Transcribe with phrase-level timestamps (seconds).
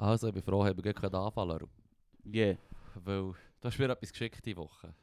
[0.00, 1.70] Also, ich bin froh, dass wir gleich anfangen können.
[2.34, 2.56] Yeah.
[2.94, 4.94] Weil du hast mir etwas geschickt diese Woche.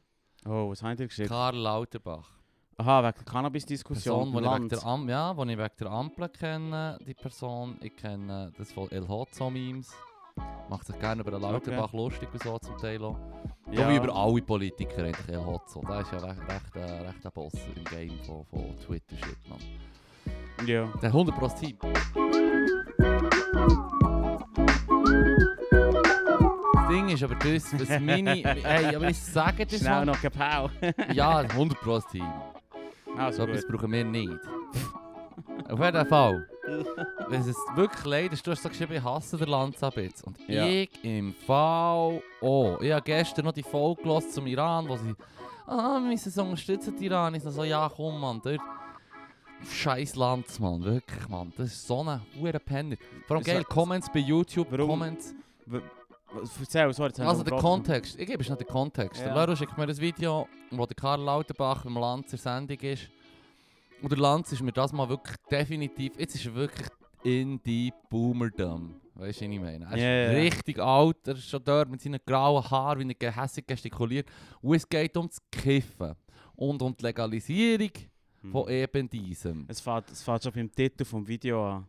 [0.43, 1.29] Oh, was habt ihr geschickt?
[1.29, 2.31] Karl Lauterbach.
[2.77, 4.71] Aha, wegen der Person, Cannabis-Diskussion die im ich, wegen Land.
[4.71, 7.77] der Am ja, die ich wegen der Ampel kenne, die Person.
[7.81, 9.93] Ich kenne das von El Hotzo Memes.
[10.67, 13.19] Macht sich gerne über den Lauterbach lustig und so zum Teil auch.
[13.71, 13.89] Ja.
[13.89, 15.81] wie über alle Politiker eigentlich El Hotzo.
[15.87, 19.59] Der ist ja recht, recht, äh, recht ein Boss im Game von, von Twitter-Shit, man.
[20.67, 20.87] Ja.
[21.01, 21.77] Der 100%
[26.89, 28.31] Ding ist aber das, was meine...
[28.63, 30.05] hey, aber ich sage das Schnell mal.
[30.05, 30.69] noch Kapau.
[31.13, 32.25] Ja, 100% Team.
[33.17, 34.29] Also So etwas brauchen wir nicht.
[35.69, 36.47] Auf jeden Fall.
[37.29, 40.23] Wenn es wirklich leid ist, du hast so geschrieben, ich hasse den Landsabitz.
[40.23, 40.65] Und Ja.
[40.65, 42.79] ich im Fall auch.
[42.81, 45.15] Ich habe gestern noch die Folge gehört zum Iran, wo sie
[45.65, 47.35] «Ah, wir müssen so unterstützen, die Iran».
[47.35, 48.59] Ich so «Ja, komm, Mann, dort...»
[49.69, 51.51] Scheiß Land, Mann, wirklich, Mann.
[51.57, 52.95] Das ist so ein hoher Penner.
[53.27, 54.87] Ist geil, Comments bei YouTube, Warum?
[54.89, 55.33] Comments...
[56.59, 57.57] Erzähl, sorry, Also der.
[57.57, 59.21] Kontext, ich gebe es noch den Kontext.
[59.21, 59.45] Ja.
[59.45, 63.09] Der schickt mir das Video, wo der Karl Lauterbach im Lanz in der Sendung ist.
[64.01, 66.87] Und der Lanz ist mir das mal wirklich definitiv, jetzt ist er wirklich
[67.23, 69.01] in die Boomerdom.
[69.15, 69.85] Weißt du, was ich meine?
[69.85, 70.39] Er ist ja.
[70.39, 74.27] richtig alt, er ist schon dort mit seinen grauen Haaren, wie er gehässig gestikuliert.
[74.61, 76.13] Und es geht um das Kiffen
[76.55, 77.89] und um die Legalisierung
[78.41, 78.51] Mhm.
[78.51, 79.65] von eben diesem.
[79.67, 81.87] Es fährt, es fährt schon beim Titel vom Video an.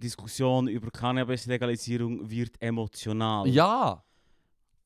[0.00, 3.46] Diskussion über Cannabis-Legalisierung wird emotional.
[3.48, 4.02] Ja!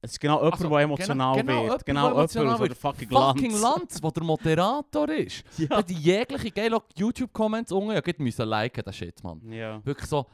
[0.01, 1.87] Es ist genau jemand, Also, der emotional genau- genau wird.
[1.87, 3.62] Genau der jemand, von der fucking, Fucking Lanz.
[3.62, 5.45] Lanz, wo der Moderator ist.
[5.59, 5.81] Ja.
[5.81, 9.41] Die jegliche geile YouTube-Comments unten, ja, gut müssen liken, das Shit, Mann.
[9.51, 9.81] ja.
[9.83, 10.27] Wirklich so,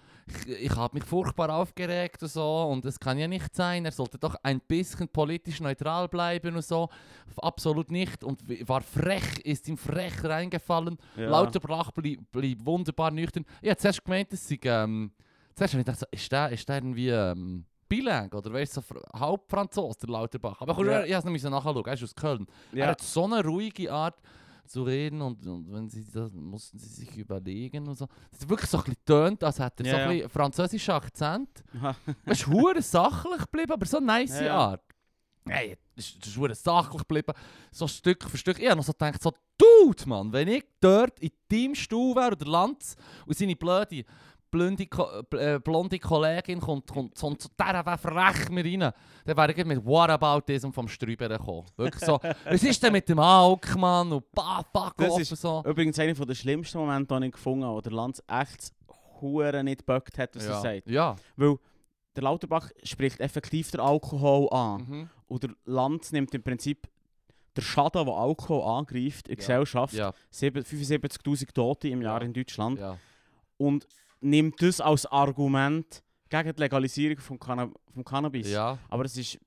[0.47, 3.92] ich, ich habe mich furchtbar aufgeregt und so und es kann ja nicht sein, er
[3.92, 6.89] sollte doch ein bisschen politisch neutral bleiben und so.
[7.37, 10.97] Absolut nicht und war frech, ist ihm frech reingefallen.
[11.17, 11.28] ja.
[11.28, 13.45] Lauterbach blieb, blieb wunderbar nüchtern.
[13.62, 15.12] Ich habe zuerst gemeint, dass sie, ähm,
[15.55, 18.83] zuerst habe ich gedacht, ist der, ist der irgendwie ähm, bilang oder weißt du,
[19.75, 20.61] so der Lauterbach.
[20.61, 21.00] Aber Ja.
[21.00, 21.05] ja.
[21.06, 22.47] ich habe es noch nachschauen, er ist aus Köln.
[22.72, 22.87] Er Ja.
[22.89, 24.21] hat so eine ruhige Art
[24.66, 28.06] zu reden und, und wenn sie das mussten sie sich überlegen und so.
[28.31, 30.94] Es hat wirklich so ein bisschen tönt, als hätte er Ja, so ein bisschen französischen
[30.94, 31.65] Akzent.
[32.25, 34.43] Es ist hure sachlich geblieben, aber so eine nice.
[34.43, 34.82] Art.
[35.47, 37.32] Hey, es ist, es ist hure sachlich geblieben,
[37.72, 38.59] so Stück für Stück.
[38.59, 42.32] Ich habe noch so gedacht, so, Dude, Mann, wenn ich dort in deinem Stuhl wäre
[42.32, 42.97] oder Lanz
[43.27, 44.04] und seine blöde,
[44.50, 48.93] blonde, Ko- äh, blonde Kollegin kommt, kommt so, so dieser wäre frech mir rein,
[49.25, 51.66] dann wäre ich mit Whataboutism vom Strüber gekommen.
[51.77, 54.12] Wirklich so, was ist denn mit dem Alk, Mann?
[54.12, 55.62] Und bah, fuck Das off ist- so.
[55.66, 58.72] Übrigens einer der schlimmsten Momente, die ich gefunden habe, wo der Lanz echt
[59.21, 60.60] hure nicht geböckt hat, was er ja.
[60.60, 60.89] sagt.
[60.91, 61.16] Ja.
[61.37, 61.56] Weil
[62.16, 64.81] der Lauterbach spricht effektiv den Alkohol an.
[64.89, 65.10] Mhm.
[65.28, 66.89] Und der Lanz nimmt im Prinzip
[67.56, 69.59] den Schaden, den Alkohol angreift in der Ja.
[69.59, 70.12] Gesellschaft, Ja.
[70.31, 72.27] sieben- 75'000 Tote im Jahr Ja.
[72.27, 72.81] in Deutschland,
[73.59, 73.87] und
[74.20, 78.50] nimmt das als Argument gegen die Legalisierung vom, Canna vom Cannabis.
[78.50, 78.78] Ja.
[78.88, 79.38] Aber es ist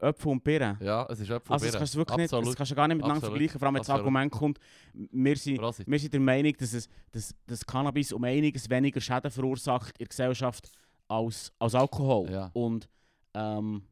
[0.00, 0.76] Äpfel und Birnen.
[0.80, 2.96] Ja, es ist Äpfel Also das kannst du wirklich nicht, das kannst du gar nicht
[2.96, 3.36] miteinander Absolut.
[3.38, 3.90] vergleichen, vor allem wenn das.
[3.90, 4.58] Argument kommt,
[4.94, 5.86] wir sind, Prosit.
[5.88, 9.98] wir sind der Meinung, dass, es, dass, dass Cannabis um einiges weniger Schäden verursacht in
[9.98, 10.68] der Gesellschaft
[11.06, 12.30] als, als Alkohol.
[12.30, 12.50] Ja.
[12.52, 12.88] Und
[13.34, 13.82] ähm,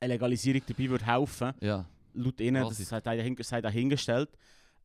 [0.00, 1.52] eine Legalisierung dabei würde helfen.
[1.60, 1.86] Ja.
[2.12, 2.80] Laut ihnen, Prosit.
[2.80, 4.28] das sei dahin- sei dahingestellt.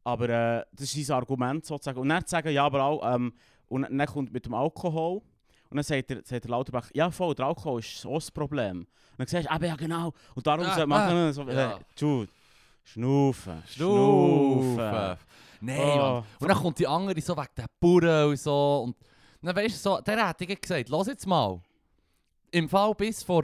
[0.03, 2.00] Aber äh, das ist sein Argument sozusagen.
[2.00, 3.33] Und dann zu sagen, ja, aber auch, ähm,
[3.71, 5.21] und dann kommt mit dem Alkohol.
[5.69, 8.79] Und dann sagt der, sagt der Lauterbach, ja voll, der Alkohol ist so das Problem.
[8.79, 8.87] Und
[9.17, 10.11] dann sagst du, aber ja genau.
[10.35, 11.71] Und darum Ah, sollte man ah, so, ja.
[11.75, 12.27] äh, Jude,
[12.83, 15.17] schnaufen, Schnaufen.
[15.61, 15.95] Nein, Oh.
[15.97, 16.23] Mann.
[16.39, 18.81] Und dann kommt die andere so wegen der Burren und so.
[18.85, 18.95] Und
[19.41, 21.61] dann weißt du so, der hat gesagt, los jetzt mal.
[22.51, 23.43] Im Fall bis vor,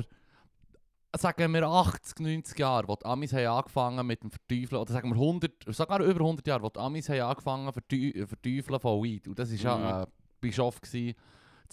[1.15, 5.09] sagen wir 80, 90 Jahren, wo die Amis haben angefangen mit dem Verteufeln, oder sagen
[5.09, 9.27] wir 100, sogar über 100 Jahre, wo die Amis haben angefangen verteu Verteufeln von Weed.
[9.27, 9.83] Und das war Mhm.
[9.83, 10.07] ja ein
[10.41, 11.15] Bischof gewesen,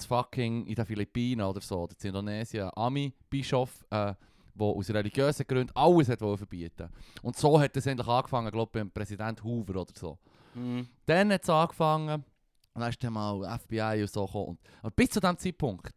[0.07, 4.15] fucking in den Philippinen oder so, oder in Indonesien, Ami-Bischof, äh,
[4.57, 6.89] der aus religiösen Gründen alles hat wollen verbieten
[7.23, 10.19] Und so hat es endlich angefangen, glaube ich, beim Präsident Hoover oder so.
[10.55, 10.89] Mhm.
[11.07, 12.25] Dann hat es angefangen,
[12.73, 14.47] und dann ist dann mal FBI und so gekommen.
[14.47, 15.95] Und, aber bis zu diesem Zeitpunkt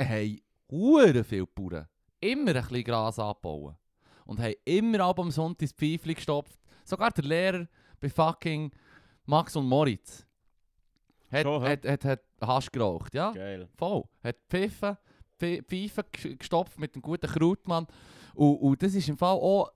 [0.00, 0.40] haben
[0.70, 1.86] hure viele Bauern
[2.22, 3.74] immer ein bisschen Gras abgebaut.
[4.24, 6.58] Und haben immer ab am Sonntag das Pfeifchen gestopft.
[6.84, 7.66] Sogar der Lehrer
[8.00, 8.70] bei fucking
[9.26, 10.24] Max und Moritz
[11.30, 11.60] hat, hä?
[11.60, 13.30] hat, hat, hat Hasch geraucht, ja?
[13.32, 13.68] Geil.
[13.76, 14.04] Voll.
[14.22, 14.96] Hat Pfeifen,
[15.40, 16.04] Pfe- Pfeifen
[16.38, 17.86] gestopft mit einem guten Krautmann.
[18.34, 19.70] Und, und das ist im Fall auch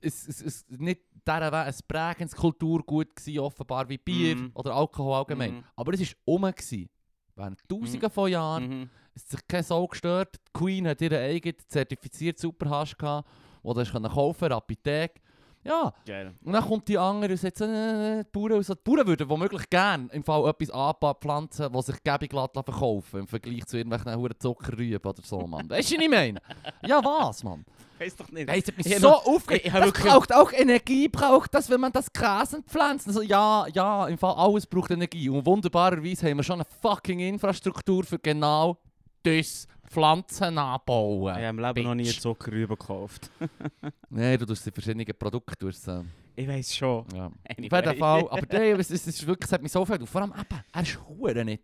[0.00, 4.50] es, es, es, nicht dieser ein prägendes Kulturgut gewesen, offenbar wie Bier Mhm.
[4.54, 5.56] oder Alkohol allgemein.
[5.56, 5.64] Mhm.
[5.76, 6.42] Aber es war um.
[6.42, 6.88] Gewesen.
[7.34, 8.90] Während Tausenden von Jahren Mhm.
[9.14, 10.36] Es hat sich kein Sau gestört.
[10.36, 13.28] Die Queen hat ihren eigenen zertifizierten Superhasch gehabt,
[13.64, 15.20] den du kaufen in der Apotheke.
[15.64, 15.92] Ja.
[16.04, 16.34] Geil.
[16.42, 18.74] Und dann kommt die andere und sagt so, äh, die Bauern, so.
[18.74, 23.64] die Bauern würden womöglich gerne im Fall etwas anpflanzen, was sich gäbig verkaufen im Vergleich
[23.66, 25.70] zu irgendwelchen huren Zuckerrüben oder so, Mann.
[25.70, 26.40] Weißt du, was ich meine?
[26.84, 27.64] Ja, was, Mann?
[27.96, 28.48] Weiss doch nicht.
[28.48, 29.66] Mich Ich so aufgeregt.
[29.72, 33.06] Das wirklich- braucht auch Energie, braucht das, wenn man das Gras entpflanzt.
[33.06, 35.28] Also, ja, ja, im Fall alles braucht Energie.
[35.28, 38.78] Und wunderbarerweise haben wir schon eine fucking Infrastruktur für genau
[39.22, 41.34] das Pflanzen anbauen.
[41.36, 42.20] Ich habe im Leben noch nie Bitch.
[42.20, 43.30] Zuckerrüben gekauft.
[44.10, 45.54] Nein, du tust die verschiedenen Produkte.
[45.58, 46.00] Du tust, äh,
[46.34, 47.04] Ich weiß schon.
[47.14, 47.30] ja.
[47.56, 47.68] Anyway.
[47.78, 48.28] Auf jeden Fall.
[48.30, 49.82] Aber der, es, es ist wirklich, es hat mich so.
[49.82, 51.62] Und vor allem eben, er ist hure nicht.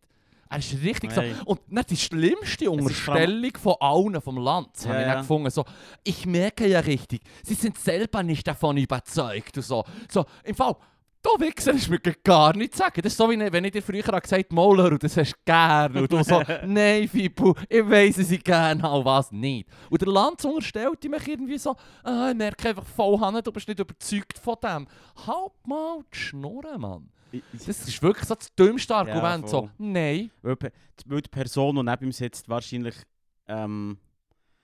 [0.51, 1.35] Er ist richtig Nein.
[1.39, 1.45] so.
[1.45, 5.15] Und nicht die schlimmste Unterstellung von allen vom Land, habe Ja, ich ja.
[5.21, 5.51] gefunden.
[5.51, 5.65] So,
[6.05, 9.57] ich merke ja richtig, sie sind selber nicht davon überzeugt.
[9.59, 9.85] Und so.
[10.11, 10.75] so, im Fall,
[11.23, 13.01] du Wichser, ist mir gar nichts sagen.
[13.03, 15.39] Das ist so, wie wenn ich dir früher habe gesagt Moller, und das hast du
[15.45, 15.97] gern.
[15.97, 19.69] Und du so, nein, Fipu, ich weiss, dass ich gerne habe, was nicht.
[19.91, 23.69] Und der Lanz unterstellt mich irgendwie so, ah, ich merke einfach voll, Hanne, du bist
[23.69, 24.87] nicht überzeugt von dem.
[25.27, 27.11] Halt mal die Schnurren, Mann.
[27.53, 29.45] Das ist wirklich so das dümmste Argument.
[29.45, 29.51] voll.
[29.51, 30.57] so, nein, weil
[31.21, 32.95] die Person, die neben ihm sitzt, wahrscheinlich
[33.47, 33.99] ähm,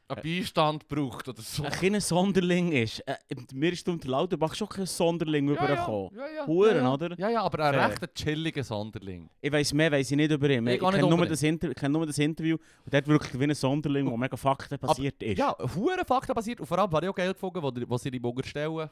[0.07, 1.65] einen Beistand braucht oder so.
[1.65, 3.01] ein kleiner Sonderling ist.
[3.01, 3.15] Äh,
[3.53, 6.11] mir ist unter Lauterbach schon kein Sonderling übergekommen.
[6.15, 6.93] ja, ja, Huren, ja, ja.
[6.93, 7.19] oder?
[7.19, 9.31] Ja, ja, aber ein recht chilliger Sonderling.
[9.41, 10.67] Ich weiss mehr, weiss ich nicht über ihn.
[10.67, 11.27] Ich Ich, kenne nur,
[11.75, 15.23] kenn nur das Interview und der hat wirklich wie ein Sonderling, wo mega Fakten passiert
[15.23, 15.39] ist.
[15.39, 16.61] Ja, hure Fakten basiert.
[16.61, 18.91] Und vor allem, was ich auch geil gefunden wo, die- wo sie die Burger stellen,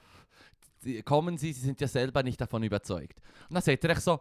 [0.84, 3.20] die, kommen sie, sie sind ja selber nicht davon überzeugt.
[3.48, 4.18] Und dann sagt er echt so,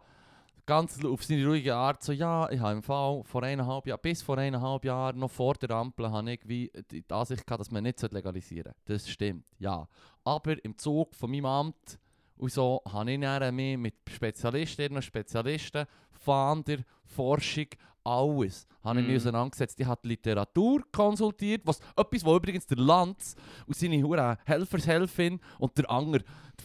[0.66, 4.22] ganz auf seine ruhige Art, so, ja, ich habe im Fall vor eineinhalb Jahren, bis
[4.22, 8.00] vor eineinhalb Jahren, noch vor der Ampel, habe ich die Ansicht gehabt, dass man nicht
[8.12, 8.92] legalisieren sollte.
[8.92, 9.88] Das stimmt, ja.
[10.24, 11.98] Aber im Zug von meinem Amt
[12.36, 17.66] und so habe ich mich mit Spezialistinnen und Spezialisten, Fahnder, Forschung,
[18.04, 19.20] alles habe ich mich Mhm.
[19.20, 19.78] auseinandergesetzt.
[19.78, 25.78] Ich habe Literatur konsultiert, was etwas, wo übrigens der Lanz und seine hure Helfershelfin und
[25.78, 26.24] der andere,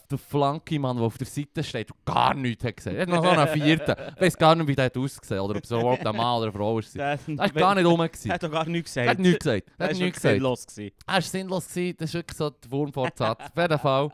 [0.09, 2.95] der Flanky-Mann, der auf der Seite steht, gar nichts hat gesehen.
[2.95, 3.95] Er hat noch so einen vierten.
[4.15, 6.51] Ich weiß gar nicht, wie der ausgesehen oder ob es überhaupt ein Mann oder eine
[6.53, 6.81] Frau war.
[6.95, 8.01] Der, Er war gar nicht rum.
[8.01, 9.09] Er hat doch gar nichts Er gesagt.
[9.17, 9.67] hat nichts gesagt.
[9.77, 10.19] Er Er gesagt.
[10.21, 10.65] sinnlos.
[10.77, 13.41] Er war sinnlos, das ist wirklich so der Wurmfortsatz.
[13.41, 14.09] Auf jeden Fall.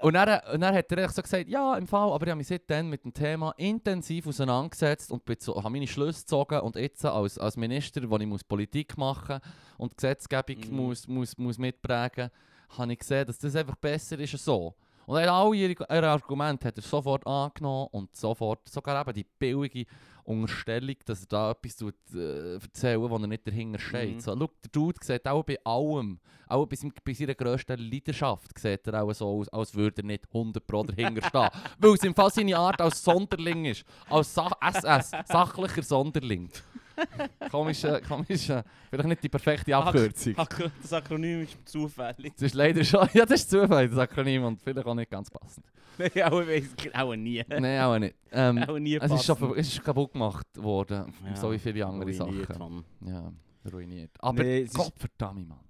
[0.00, 2.46] Und dann, und dann hat er so gesagt, ja, im Fall, aber ich habe mich
[2.46, 7.04] seitdem mit dem Thema intensiv auseinandergesetzt und bin so, habe meine Schlüsse gezogen und jetzt
[7.04, 9.40] als, als Minister, wo ich muss Politik machen
[9.78, 10.76] und Gesetzgebung Mhm.
[10.76, 12.30] muss, muss, muss mitprägen,
[12.78, 14.74] habe ich gesehen, dass das einfach besser ist so.
[15.06, 19.14] Und er hat alle ihre, ihre Argumente hat er sofort angenommen und sofort, sogar eben
[19.14, 19.86] die billige
[20.24, 24.14] Unterstellung, dass er da etwas tut, äh, erzählen wo er nicht dahinter steht.
[24.14, 24.20] Mhm.
[24.20, 26.18] So, schau, der Dude sieht auch bei allem,
[26.48, 30.06] auch bei, seinem, bei seiner grössten Leidenschaft, sieht er auch so aus, als würde er
[30.06, 31.48] nicht 100 Pro dahinter stehen.
[31.78, 33.84] Weil es im Fall seine Art als Sonderling ist.
[34.08, 36.48] Als Sa SS, sachlicher Sonderling.
[37.50, 40.34] Komisch, äh, komisch, äh, vielleicht nicht die perfekte Abkürzung.
[40.34, 42.32] Akro- Das Akronym ist zufällig.
[42.34, 45.30] Das ist leider schon, ja das ist Zufall, das Akronym und vielleicht auch nicht ganz
[45.30, 45.66] passend.
[45.98, 47.42] Nein, auch, weiss- auch nie.
[47.48, 48.16] Nein, auch nicht.
[48.32, 51.86] Ähm, Auch nie es, ist schon, es ist kaputt gemacht worden, Ja, so wie viele
[51.86, 52.58] andere Ruiniert, Sachen.
[52.58, 52.84] Mann.
[53.06, 53.32] Ja,
[53.72, 54.10] ruiniert.
[54.18, 55.60] Aber Nee, Gottverdammt, Mann.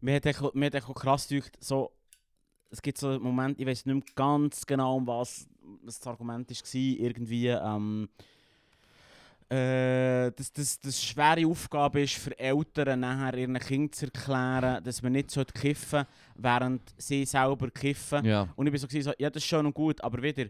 [0.00, 1.92] Mir hat echt, mir hat auch krass gedacht, so,
[2.70, 5.46] es gibt so einen Moment, ich weiß nicht mehr ganz genau, um was,
[5.82, 8.08] was das Argument war, irgendwie, ähm,
[9.50, 15.02] äh, dass das, das schwere Aufgabe ist für Eltern, nachher ihren Kindern zu erklären, dass
[15.02, 16.06] man nicht sollte kiffen
[16.42, 18.24] während sie selber kiffen.
[18.24, 18.48] Ja.
[18.56, 20.46] Und ich bin so, gewesen, so, ja, das ist schön und gut, aber wieder,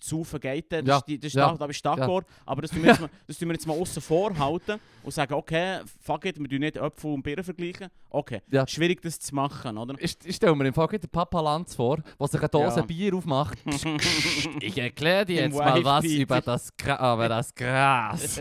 [0.00, 2.62] Saufen geht dann, Ja, das, ist die- das, ist ja, da, bist du d'accord, aber
[2.62, 5.80] das tun wir jetzt mal, das tun wir jetzt mal außen vorhalten und sagen, okay,
[6.02, 7.88] fuck it, wir tun nicht Äpfel und Birnen vergleichen.
[8.10, 8.66] Okay, Ja.
[8.66, 9.94] schwierig das zu machen, oder?
[9.98, 12.82] Ich, ich stelle mir im Fall den Papa Lanz vor, der sich eine Dose Ja.
[12.86, 13.58] Bier aufmacht.
[14.60, 18.40] ich erkläre dir jetzt mal was über das, über das Gras.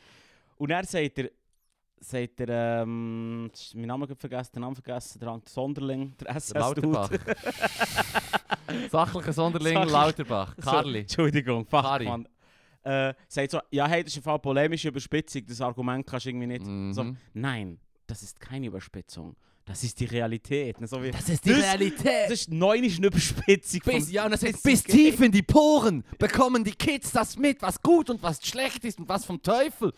[0.56, 1.30] und er sagt er,
[2.04, 7.10] sagt er, ähm, mein Name vergessen, den Namen vergessen, der Sonderling, der Der SS Lauterbach.
[8.90, 10.54] Sachlicher Sonderling Sachlich- Lauterbach.
[10.56, 11.00] So, Karli.
[11.00, 12.04] Entschuldigung, fuck, Kari.
[12.06, 12.28] Mann.
[12.82, 16.46] Äh, sagt so, ja, hey, das ist Fall polemische Überspitzung, das Argument kannst du irgendwie
[16.46, 16.64] nicht.
[16.94, 17.16] So, Mhm.
[17.32, 19.34] nein, das ist keine Überspitzung.
[19.66, 20.76] Das ist die Realität.
[20.86, 22.24] So wie, Das ist die Das- Realität.
[22.26, 23.80] das ist neunisch eine Überspitzung.
[23.86, 27.62] Bis, ja, und das bis ist tief in die Poren bekommen die Kids das mit,
[27.62, 29.94] was gut und was schlecht ist und was vom Teufel.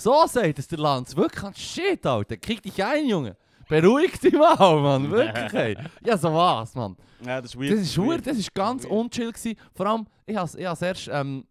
[0.00, 1.14] So sagt es der Lanz.
[1.14, 2.38] Wirklich, shit, Alter.
[2.38, 3.36] Krieg dich ein, Junge.
[3.68, 5.10] Beruhig dich mal, Mann.
[5.10, 5.76] Wirklich, ey.
[6.02, 6.96] Ja, so was, Mann.
[7.20, 7.72] Ja, das ist weird.
[7.72, 8.92] Das ist, weird, das ist ganz Weird.
[8.94, 9.30] unchill.
[9.30, 9.56] Gewesen.
[9.74, 11.44] Vor allem, ich habe has erst ähm,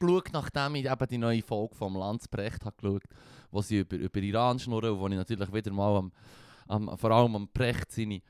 [0.00, 3.02] geschaut, nachdem ich eben die neue Folge vom Landsbrecht habe geschaut,
[3.50, 6.12] wo sie über, über Iran schnurren und wo ich natürlich wieder mal am,
[6.68, 8.22] am, vor allem am Precht seine,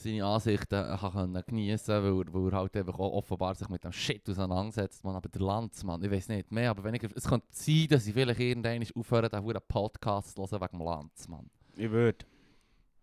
[0.00, 3.92] seine Ansichten äh, kann geniessen weil, er- weil er halt einfach offenbar sich mit dem
[3.92, 5.04] Shit auseinandersetzt.
[5.04, 5.16] Man.
[5.16, 8.14] Aber der Lanz, man, ich weiß nicht mehr, aber weniger, es könnte sein, dass ich
[8.14, 11.50] vielleicht irgendwann aufhören, den verdammten Podcast zu hören wegen dem Lanz, Mann.
[11.76, 12.24] Ich würde.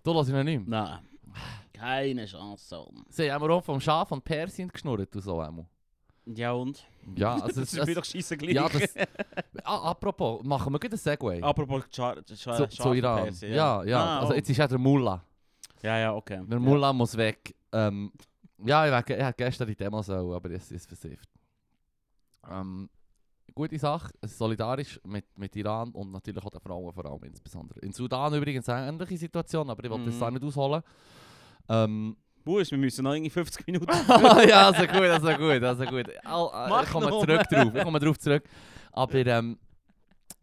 [0.03, 0.81] Du hörst ihn noch nicht mehr?
[0.81, 0.99] Nein.
[1.73, 2.85] Keine Chance.
[3.09, 5.39] Sie haben auch vom Schaf und Persien geschnurrt und so.
[5.39, 5.65] einmal.
[6.25, 6.85] Ja und?
[7.15, 8.53] Ja, also das ist mir doch scheisse gleich.
[8.53, 8.93] ja, das,
[9.63, 13.33] ah, apropos, machen wir gleich einen Segway Apropos Char Char zu, zu Iran.
[13.41, 13.99] Ja, ja.
[14.03, 14.35] Ah, also oh.
[14.35, 15.23] jetzt ist ja der Mullah.
[15.83, 16.41] Ja, ja, okay.
[16.47, 17.55] Der Mullah muss weg.
[17.71, 18.11] Ähm,
[18.63, 21.29] ja, ich, wär- ich hätte gestern die Demo sollen, aber es ist versifft.
[22.49, 22.89] Ähm,
[23.53, 27.23] gute Sache, es ist solidarisch mit, mit Iran und natürlich auch den Frauen vor allem
[27.23, 27.79] insbesondere.
[27.81, 30.19] In Sudan übrigens eine ähnliche Situation, aber ich will das Mhm.
[30.19, 30.81] da nicht ausholen.
[31.69, 33.85] Ähm, Busch, wir müssen noch irgendwie 50 Minuten.
[34.49, 36.09] ja, also gut, also gut, also gut.
[36.25, 37.19] All, äh, Mach ich komme noch.
[37.25, 38.43] zurück drauf, ich komme drauf zurück.
[38.91, 39.59] Aber ähm,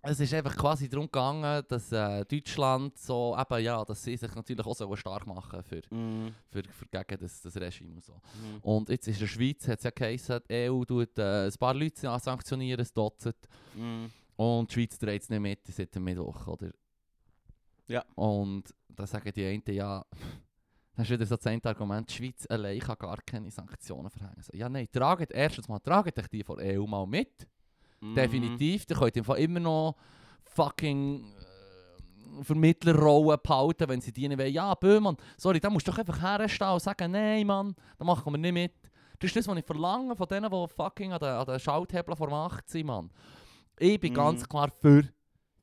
[0.02, 4.34] es ist einfach quasi darum gegangen, dass äh, Deutschland so, eben ja, dass sie sich
[4.34, 6.34] natürlich auch so stark machen für, Mhm.
[6.50, 8.12] für, für gegen das, das Regime und so.
[8.14, 8.58] Mhm.
[8.62, 11.74] Und jetzt in der Schweiz hat es ja geheißen, die EU tut äh, ein paar
[11.74, 13.36] Leute an sanktionieren, ein Dutzend.
[13.74, 14.10] Mhm.
[14.36, 16.70] Und die Schweiz dreht es nicht mit seit dem Mittwoch, oder?
[17.88, 18.04] Ja.
[18.14, 20.04] Und da sagen die einen, ja,
[20.94, 24.42] das ist wieder so das Argument, die Schweiz allein kann gar keine Sanktionen verhängen.
[24.42, 27.46] So, ja, nein, tragt erstens mal, tragt euch die von der EU mal mit.
[28.00, 28.14] Mhm.
[28.14, 28.84] Definitiv.
[28.88, 29.96] Ihr könnt im Fall immer noch
[30.44, 34.52] fucking äh, Vermittlerrollen behalten, wenn sie die wollen.
[34.52, 38.32] Ja, Böhmann, sorry, da musst du doch einfach herstehen und sagen, nein, Mann, da machen
[38.32, 38.72] wir nicht mit.
[39.18, 42.16] Das ist das, was ich verlange von denen, die fucking an den, an den Schalthebeln
[42.16, 43.10] vor Macht sind, Mann.
[43.78, 44.16] Ich bin Mhm.
[44.16, 45.04] ganz klar für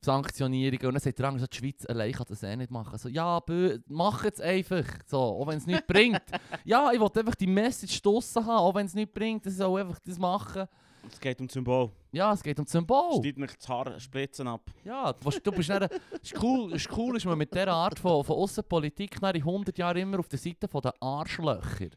[0.04, 0.86] Sanktionierungen.
[0.86, 2.98] Und dann sagt der andere, so, die Schweiz allein kann das eh nicht machen.
[2.98, 3.40] So, ja,
[3.88, 4.84] mach es einfach.
[5.06, 6.20] So, auch wenn es nichts bringt.
[6.64, 9.46] Ja, ich will einfach die Message draussen haben, auch wenn es nichts bringt.
[9.46, 10.66] Das soll einfach das machen.
[11.10, 11.90] Es geht um das Symbol.
[12.12, 13.20] Ja, es geht um das Symbol.
[13.20, 14.70] Schneid nicht das Haar splitzen ab.
[14.84, 15.88] Ja, du, du bist dann,
[16.22, 19.76] ist cool, ist cool, ist man mit dieser Art von, von Aussenpolitik dann in 100
[19.78, 21.90] Jahren immer auf der Seite der Arschlöcher.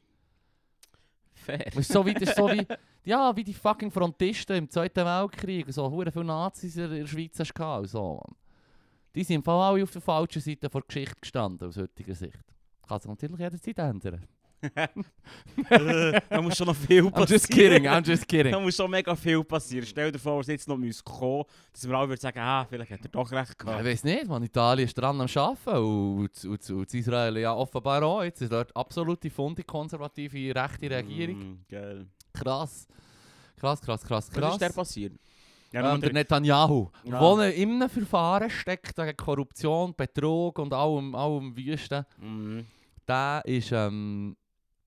[1.33, 1.75] Fair.
[1.75, 2.65] Ist so wie, das ist so wie,
[3.03, 7.39] ja, wie die fucking Frontisten im Zweiten Weltkrieg, so hure viele Nazis in der Schweiz
[7.39, 8.35] hast du und so, Mann.
[9.15, 12.43] Die sind im Fall alle auf der falschen Seite der Geschichte gestanden, aus heutiger Sicht.
[12.87, 14.27] Kann sich natürlich jederzeit ändern.
[16.29, 17.29] da muss schon noch viel I'm passieren.
[17.29, 18.51] just kidding, I'm just kidding.
[18.51, 19.85] Da muss schon mega viel passieren.
[19.85, 22.91] Stell dir vor, was jetzt noch müsste kommen, dass wir alle würden sagen, ah, vielleicht
[22.91, 23.85] hat er doch recht Ja, ich gehabt.
[23.85, 24.43] weiß nicht, man.
[24.43, 28.23] Italien ist dran am Arbeiten und, und, und Israel ja offenbar auch.
[28.23, 31.39] Jetzt ist dort absolute fundig konservative rechte Regierung.
[31.39, 32.07] Mm, geil.
[32.33, 32.87] Krass.
[33.59, 34.53] Krass, krass, krass, Was krass.
[34.53, 35.13] ist der passiert?
[35.71, 37.19] Ja, ähm, der- Netanyahu, Ja.
[37.21, 42.65] wo er in einem Verfahren steckt gegen Korruption, Betrug und allem, allem Wüsten, Mhm.
[43.07, 44.35] der ist, ähm,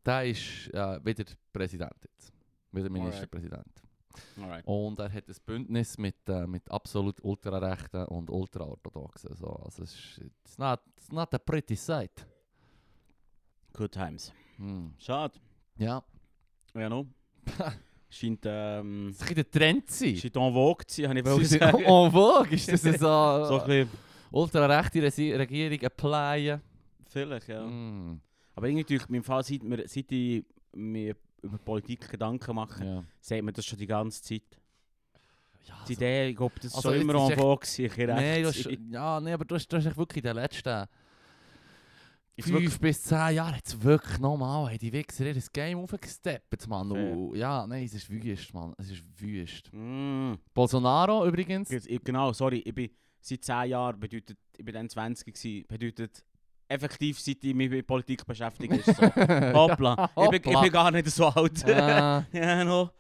[0.05, 2.33] der ist äh, wieder Präsident jetzt.
[2.73, 3.83] Wieder Ministerpräsident.
[4.39, 4.67] Alright.
[4.67, 9.35] Und er hat ein Bündnis mit, äh, mit absolut ultrarechten und ultraorthodoxen.
[9.37, 9.47] So.
[9.49, 12.27] Also es ist it's not, it's not a pretty sight.
[13.73, 14.33] Good times.
[14.57, 14.93] Hm.
[14.99, 15.39] Schade.
[15.79, 16.03] Ja,
[16.75, 17.07] Ja, no.
[18.11, 20.17] Scheint, ähm, es ist der Trend zu sein.
[20.17, 21.79] scheint en vogue zu sein, habe ich sagen.
[21.83, 23.89] en vogue, ist das so, So ein bisschen,
[24.31, 26.61] ultrarechte Resi- Regierung applyen.
[27.09, 27.65] vielleicht, ja.
[27.67, 28.21] Mm.
[28.55, 33.05] Aber irgendwie, durch meinem Fall, seit, wir, seit ich mir über Politik Gedanken mache, Ja.
[33.21, 34.43] sagt man das schon die ganze Zeit.
[35.65, 38.89] Ja, Die Idee, ich glaube, das Also, ist schon immer en echt- vogue sein.
[38.91, 40.87] ja, nee, aber du hast, du hast echt wirklich in den letzten
[42.35, 46.67] Jetzt fünf wirklich- bis zehn Jahren jetzt wirklich nochmal haben die Wichser ihr Game aufgesteppt,
[46.67, 46.91] Mann.
[46.91, 48.75] Und, ja, nein, es ist wüst, Mann.
[48.79, 49.71] Es ist wüst.
[49.73, 50.35] Mm.
[50.55, 51.69] Bolsonaro übrigens.
[52.03, 52.91] Genau, sorry, ich bin
[53.21, 56.25] seit 10 Jahren, bedeutet, ich bin dann 20 gewesen, bedeutet
[56.73, 58.77] effektiv seit ich mich mit Politik beschäftige.
[58.77, 59.03] Ist so.
[59.55, 60.11] Hoppla.
[60.17, 61.65] ich, bin, ich bin gar nicht so alt.
[62.33, 62.91] Ja, no.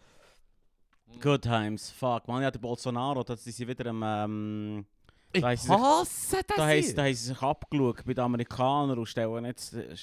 [1.20, 1.90] Good times.
[1.90, 4.02] Fuck, man, ja, der Bolsonaro, das ist wieder am...
[4.04, 4.86] Ähm,
[5.32, 9.74] ich Da hasse das da haben sie sich abgeschaut bei den Amerikanern und stellen jetzt...
[9.74, 9.94] äh,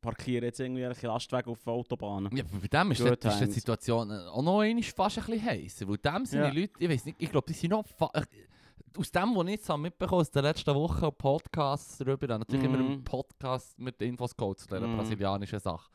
[0.00, 2.28] parkieren jetzt irgendwie einen Lastwagen auf der Autobahn.
[2.34, 3.52] Ja, bei dem ist, Good das, ist die.
[3.52, 5.88] Situation äh, auch noch einmal fast ein bisschen heißer.
[5.88, 6.50] Weil dem sind Ja.
[6.50, 7.84] die Leute, ich weiß nicht, ich glaube, die sind noch...
[8.96, 12.78] Aus dem, was ich jetzt mitbekommen aus der letzten Woche Podcasts darüber, dann natürlich immer
[12.78, 12.90] Mhm.
[12.92, 14.96] einen Podcast mit Infos geholt zu dieser Mhm.
[14.96, 15.90] brasilianischen Sache.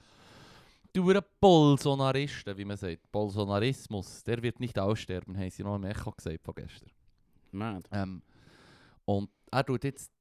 [0.91, 1.05] Du
[1.39, 6.43] Bolsonaristen, wie man sagt, Bolsonarismus, der wird nicht aussterben, haben sie noch im Echo gesagt
[6.43, 6.89] von gestern.
[7.51, 7.87] Mad.
[7.91, 8.21] Ähm,
[9.05, 10.11] und er tut jetzt,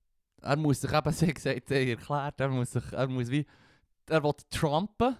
[0.42, 3.44] er muss sich eben, sie hat gesagt, er erklärt, er muss sich, er muss wie,
[4.08, 5.16] er will trumpen,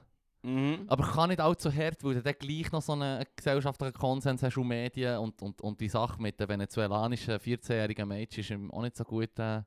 [0.49, 0.85] Mhm.
[0.87, 4.57] aber kann nicht allzu hart, weil du dann gleich noch so einen gesellschaftlichen Konsens hast
[4.57, 8.83] und Medien und, und, und die Sache mit den venezolanischen 14-jährigen Mädchen ist ihm auch
[8.83, 9.63] nicht so gut, äh,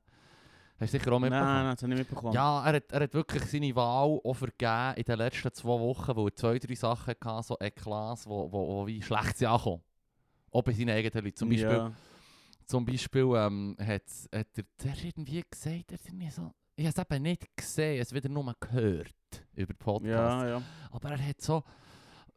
[0.78, 1.54] hast du sicher auch Nein, mitbekommen?
[1.54, 2.34] nein, das habe ich nicht mitbekommen.
[2.34, 6.16] Ja, er hat, er hat wirklich seine Wahl auch vergeben in den letzten zwei Wochen,
[6.16, 9.82] weil er zwei, drei Sachen hatte, so Eklas, wo, wo, wo wie schlecht sie ankommen.
[10.50, 11.36] Auch bei seinen eigenen Leuten.
[11.36, 11.92] Zum Beispiel, Ja.
[12.66, 14.02] zum Beispiel ähm, hat,
[14.34, 18.00] hat er, der irgendwie gesagt, er hat irgendwie so, ich habe es eben nicht gesehen,
[18.00, 19.14] es wieder nur gehört
[19.54, 20.42] über Podcasts.
[20.42, 20.62] Ja, ja.
[20.90, 21.62] Aber er hat so,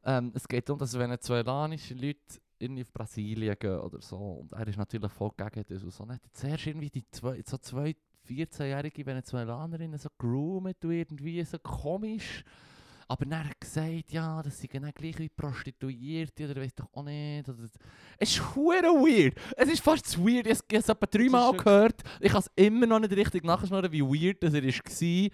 [0.04, 4.18] ähm, es geht darum, dass venezolanische Leute irgendwie auf Brasilien gehen oder so.
[4.18, 5.84] Und er ist natürlich voll gegen das.
[5.84, 6.04] Und so.
[6.04, 7.96] Und er zuerst irgendwie die zwei, so zwei
[8.27, 12.44] 14-jährige Venezuelanerin so groomet und irgendwie so komisch.
[13.07, 16.88] Aber dann hat er gesagt, ja, das sind genau gleich wie Prostituierte oder weiß doch
[16.93, 17.47] auch nicht.
[17.47, 17.63] Oder,
[18.17, 19.35] es ist hure weird.
[19.55, 20.47] Es ist fast zu weird.
[20.47, 22.01] Ich habe es etwa dreimal gehört.
[22.19, 25.29] Ich kann es immer noch nicht richtig nachschnurren, wie weird das er war.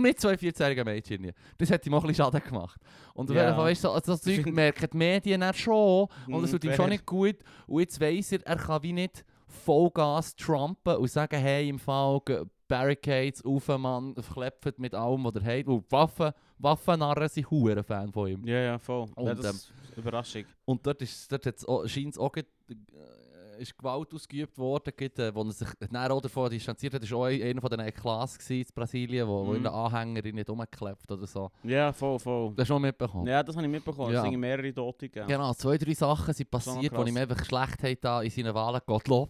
[0.00, 1.32] Mit zwei 14-jährigen Mädchen.
[1.58, 2.80] Das hat ihm auch ein bisschen Schaden gemacht.
[3.12, 3.42] Und auf Ja.
[3.42, 6.06] jeden Fall, weißt du, so, also das Zeug merken die Medien dann schon.
[6.28, 7.36] Und es Mhm, tut ihm schon nicht gut.
[7.66, 12.20] Und jetzt weiss er, er kann wie nicht Vollgas trumpen und sagen, hey, im Fall
[12.70, 15.66] Barricades auf, Mann, verklepft mit allem, was er hat.
[15.66, 18.46] Und Waffen, Waffennarren sind hure Fan von ihm.
[18.46, 19.06] Ja, ja, voll.
[19.08, 20.44] ja, Und, das ähm, ist Überraschung.
[20.64, 21.44] Und dort, ist, dort
[21.90, 22.44] scheint es auch äh,
[23.58, 27.02] ist Gewalt ausgeübt worden, gerade, äh, wo er sich auch davon distanziert hat.
[27.02, 29.56] Das war auch einer von diesen Eklas in Brasilien, wo, wo Mhm.
[29.56, 31.50] in den Anhängerin nicht rumgeklebt oder so.
[31.64, 32.48] Ja, voll, voll.
[32.54, 33.26] Das hast du schon mitbekommen?
[33.26, 34.12] Ja, das habe ich mitbekommen.
[34.14, 34.24] Ja.
[34.24, 35.28] Es sind mehrere Tote gegeben.
[35.28, 38.54] Genau, zwei, drei Sachen sind noch passiert, die ihm einfach schlecht hat da in seinen
[38.54, 39.28] Wahlen, Gottlob.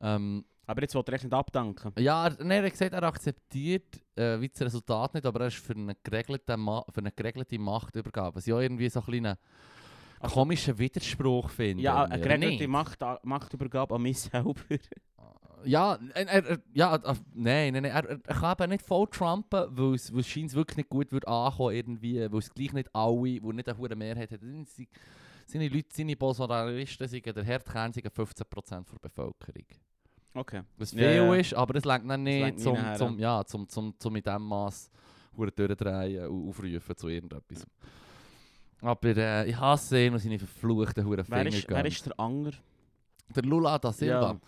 [0.00, 1.92] Ähm, Aber jetzt wollte er echt nicht abdanken.
[1.98, 5.46] ja, er, nein, er hat gesagt, er akzeptiert äh, wie das Resultat nicht, aber er
[5.48, 8.36] ist für eine geregelte, Ma für eine geregelte Machtübergabe.
[8.36, 9.36] Was ich auch irgendwie so ein
[10.20, 11.82] Also- komischen Widerspruch finde.
[11.82, 12.68] Ja, eine geregelte?
[12.68, 14.54] Macht, Machtübergabe an mich selber.
[15.64, 19.66] Ja, er, er, ja, äh, nein, nein, nein, er, er kann eben nicht voll trumpen,
[19.76, 23.54] weil es, scheint wirklich nicht gut wird ankommen irgendwie, weil es gleich nicht alle, weil
[23.54, 24.40] nicht eine hohe Mehrheit hat.
[24.66, 24.88] Sie-
[25.46, 29.64] Seine Leute, seine Bolsonaristen sind der Herdkern sind 15% der Bevölkerung.
[30.34, 30.62] Okay.
[30.76, 31.34] Was viel ja.
[31.34, 34.42] ist, aber das längt dann lenkt nicht, zum, zum, ja, zum, zum, zum in diesem
[34.42, 34.90] Mass
[35.36, 37.66] durchdrehen und aufrufen zu irgendetwas.
[38.80, 41.56] Aber äh, ich hasse ihn und seine verfluchten hure Wer Finger.
[41.56, 42.52] ist, wer ist der Anger?
[43.34, 44.32] Der Lula da Silva.
[44.32, 44.40] Ja.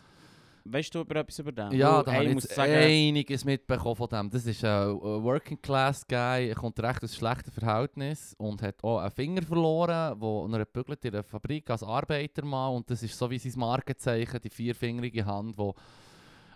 [0.64, 1.72] Weißt du über etwas über den?
[1.72, 4.30] Ja, da habe ich jetzt sagen, einiges mitbekommen von dem.
[4.30, 8.98] Das ist ein Working Class Guy, er kommt recht aus schlechten Verhältnissen und hat auch
[8.98, 13.30] einen Finger verloren, wo er bügelt in der Fabrik als Arbeitermann und das ist so
[13.30, 15.74] wie sein Markenzeichen, die vierfingerige Hand, wo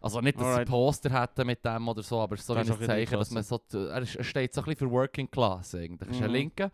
[0.02, 0.68] also nicht, dass Alright.
[0.68, 3.58] Poster hätte mit dem oder so, aber so Das ist ein Zeichen, dass man so,
[3.72, 6.06] er, steht so ein bisschen für Working Class eigentlich.
[6.10, 6.34] Er ist ein Mhm.
[6.34, 6.70] Linker.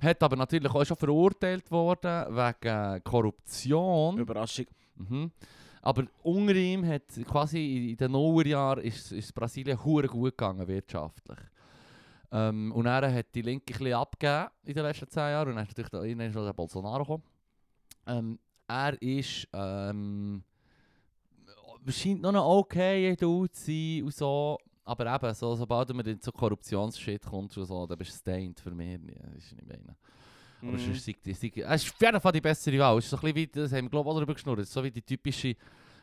[0.00, 4.18] Hat aber natürlich auch schon verurteilt worden wegen Korruption.
[4.18, 4.66] Überraschung.
[4.96, 5.30] Mhm.
[5.82, 11.38] Aber unter ihm hat quasi in den Nullerjahren ist, ist Brasilien hure gut gegangen wirtschaftlich.
[12.30, 15.56] Ähm, und er hat die Linke ein bisschen abgegeben in den letzten zehn Jahren und
[15.56, 17.22] dann ist natürlich da, irgendwann ist der Bolsonaro gekommen.
[18.06, 20.44] Ähm, er ist ähm,
[21.90, 24.58] scheint noch ein okay Dude zu sein und so.
[24.84, 28.58] Aber eben, so, sobald man in so Korruptionsshit kommt und so, dann bist du stained
[28.58, 28.98] für mich.
[29.06, 29.96] Das ist nicht meine.
[30.60, 30.78] Aber Mhm.
[30.78, 32.98] sonst die, sei, es ist auf jeden Fall die bessere Wahl.
[32.98, 34.82] Es ist so ein bisschen wie, das haben wir glaube ich auch darüber geschnurrt, so
[34.82, 35.54] wie die typische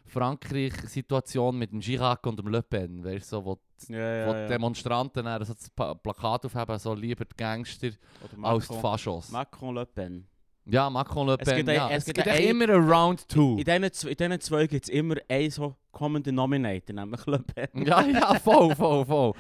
[0.08, 3.04] Frankreich-Situation mit dem Chirac und dem Le Pen.
[3.04, 4.48] Weißt so, wo, die- Ja, ja, wo die ja.
[4.48, 9.32] Demonstranten dann so das Plakat aufheben, so lieber die Gangster Oder als die Macron, Faschos.
[9.32, 10.28] Macron Le Pen.
[10.66, 11.90] ja, Macron, Le Es Pen, gibt ein- ja.
[11.90, 13.58] es Es, gibt gibt immer ein Round Two.
[13.58, 17.40] In diesen, zw- in diesen zwei gibt es immer einen so Common Denominator, nämlich Le
[17.40, 17.86] Pen.
[17.86, 19.34] ja, ja, voll, voll, voll.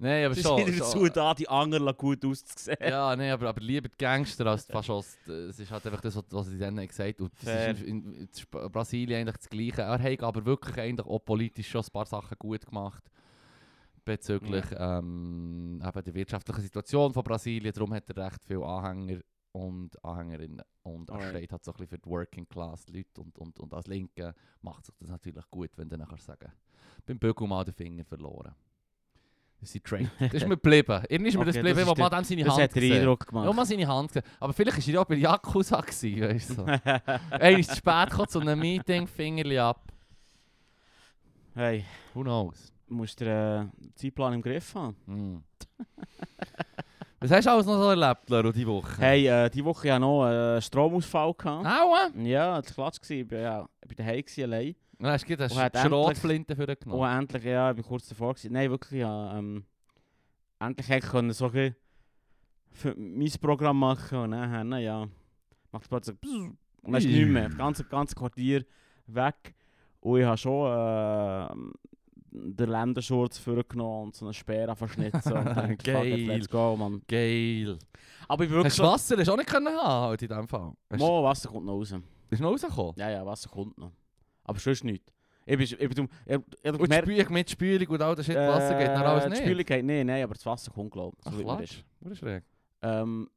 [0.00, 0.78] Nein, aber schon.
[0.78, 2.76] dazu da, die anderen gut auszusehen.
[2.80, 5.16] Ja, nee, aber, aber lieber die Gangster als die Faschos.
[5.26, 7.24] Es ist halt einfach das, was- sie dann gesagt haben.
[7.24, 9.82] Und das ist in, Brasilien eigentlich das Gleiche.
[9.82, 13.02] Er hat aber wirklich eigentlich auch politisch schon ein paar Sachen gut gemacht.
[14.04, 17.72] Bezüglich ähm, eben der wirtschaftlichen Situation von Brasilien.
[17.72, 19.20] Darum hat er recht viele Anhänger
[19.52, 20.62] und Anhängerinnen.
[20.82, 23.20] Und er steht halt so ein bisschen für die Working Class Leute.
[23.22, 26.52] Und, und, und als Linke macht sich das natürlich gut, wenn du kannst sagen
[27.06, 28.54] beim Bögel mal den Finger verloren.
[29.60, 30.08] Das ist Trait.
[30.20, 31.02] Das ist mir geblieben.
[31.08, 32.74] Irgendwie ist mir das Okay, geblieben, das wo ist man dem seine Das Hand hat
[32.74, 32.98] den gesehen.
[33.00, 33.66] Eindruck Ja, gemacht.
[33.66, 34.22] seine Hand gesehen.
[34.40, 36.54] Aber vielleicht war er ja auch bei Yakuza, gewesen, weißt du.
[36.54, 36.64] So.
[36.66, 39.80] Einer ist zu spät gekommen zu einem Meeting, Fingerli ab.
[41.54, 42.70] hey, Who knows?
[42.86, 43.64] du musst den äh,
[43.94, 44.96] Zeitplan im Griff haben.
[45.06, 45.42] Hm.
[47.20, 48.98] Was hast du alles noch so erlebt, Lero, diese Woche?
[48.98, 51.64] Hey, äh, die Woche ja noch einen Stromausfall gehabt.
[51.64, 52.10] Aua!
[52.22, 53.00] Ja, das war klatsch.
[53.00, 53.22] gewesen.
[53.22, 54.74] Ich bin ja ich bin daheim gewesen, allein.
[55.04, 57.18] Dann hast du Und hat eine Schrotflinte für Und genommen.
[57.18, 58.54] endlich, ja, ich bin kurz davor gewesen.
[58.54, 59.66] Nein, wirklich, ja, ähm,
[60.58, 61.74] endlich hätte ich können so ein
[62.70, 65.06] für mein Programm machen und dann, na ja,
[65.72, 67.48] macht es plötzlich und dann ist nichts mehr.
[67.50, 68.64] Das ganze, ganze Quartier
[69.06, 69.54] weg.
[70.00, 71.54] Und ich habe schon äh,
[72.30, 75.32] den Länderschurz vorgenommen und so eine Speer verschnitten.
[75.32, 76.26] und Geil.
[76.28, 77.02] let's go, man.
[77.06, 77.78] Geil.
[78.26, 80.72] Aber ich wirklich Hast Wasser hast du auch nicht können haben, halt in diesem Fall?
[80.90, 81.94] Hast Mo, Wasser kommt noch raus.
[82.30, 82.94] bist du noch rausgekommen?
[82.96, 83.92] Ja, ja, Wasser kommt noch.
[84.44, 85.12] Aber sonst nicht.
[85.46, 88.88] Ich bin, ich bin, ich, ich, Und mit Spülung und all das Shit, Wasser geht
[88.88, 89.42] dann alles Die nicht?
[89.42, 91.26] Spülung geht nicht, nein, aber das Wasser kommt, glaube ich.
[91.26, 91.82] Ach, so wie mir Quatsch.
[92.10, 92.18] ist.
[92.18, 92.44] Schräg.
[92.80, 93.28] Ähm,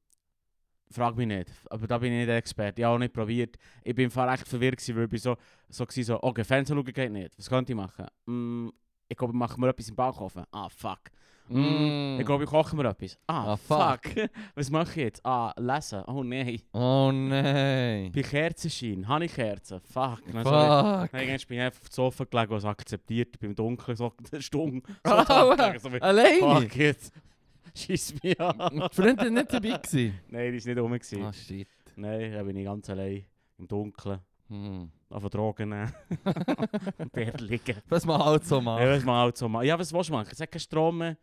[0.90, 1.52] frag mich nicht.
[1.70, 2.82] Aber da bin ich nicht Experte.
[2.82, 3.58] Ich habe auch nicht probiert.
[3.84, 5.36] Ich bin im Fall echt verwirrt, gewesen, weil ich bin so,
[5.68, 7.38] so, gewesen, so okay, Fernsehen schauen geht nicht.
[7.38, 8.06] Was könnte ich machen?
[8.26, 8.70] Mm,
[9.10, 10.44] ich glaube, ich mache mir etwas im Bauch offen.
[10.52, 11.00] Ah, fuck.
[11.50, 12.18] Mm.
[12.20, 13.18] Ich glaube, ich koche mir etwas.
[13.28, 14.06] Ah, Ah, fuck.
[14.08, 14.30] fuck.
[14.56, 15.26] Was mache ich jetzt?
[15.26, 16.04] Ah, lesen.
[16.08, 16.62] Oh nein.
[16.74, 18.12] Oh nein.
[18.14, 19.08] Bei Kerzenschein.
[19.08, 19.80] Habe ich Kerzen?
[19.82, 20.20] Fuck.
[20.32, 20.44] Fuck.
[20.44, 24.42] Dann bin ich einfach auf dem Sofa gelegen und es akzeptiert beim Dunkeln so eine
[24.42, 24.82] Stunde.
[25.06, 25.16] So
[25.56, 26.40] gelegen, so wie, Alleine?
[26.40, 27.14] fuck jetzt.
[27.76, 28.58] Scheiss mich an.
[28.92, 29.78] Die Freundin nicht dabei.
[29.78, 30.20] gewesen?
[30.30, 30.92] Nein, die war nicht rum.
[30.94, 31.24] gewesen.
[31.24, 31.68] Ah, shit.
[31.96, 33.26] Nein, da bin ich ganz allein.
[33.60, 34.20] Im Dunkeln.
[34.50, 34.90] Hm.
[35.10, 35.94] Auf Drogen nehmen.
[36.98, 37.78] Im Bett liegen.
[37.90, 38.82] Was man halt so Ja, macht.
[38.88, 39.66] was man halt so macht.
[39.66, 40.30] Ja, was willst du machen?
[40.32, 41.18] Es hat keinen Strom mehr.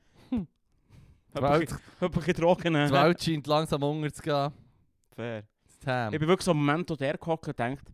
[1.34, 2.88] Drogen nehmen.
[2.88, 4.52] die Welt scheint langsam unterzugehen.
[5.14, 5.44] Fair.
[5.80, 6.14] Tam.
[6.14, 7.84] Ich bin wirklich so einen Moment, wo der gehockt und denkt,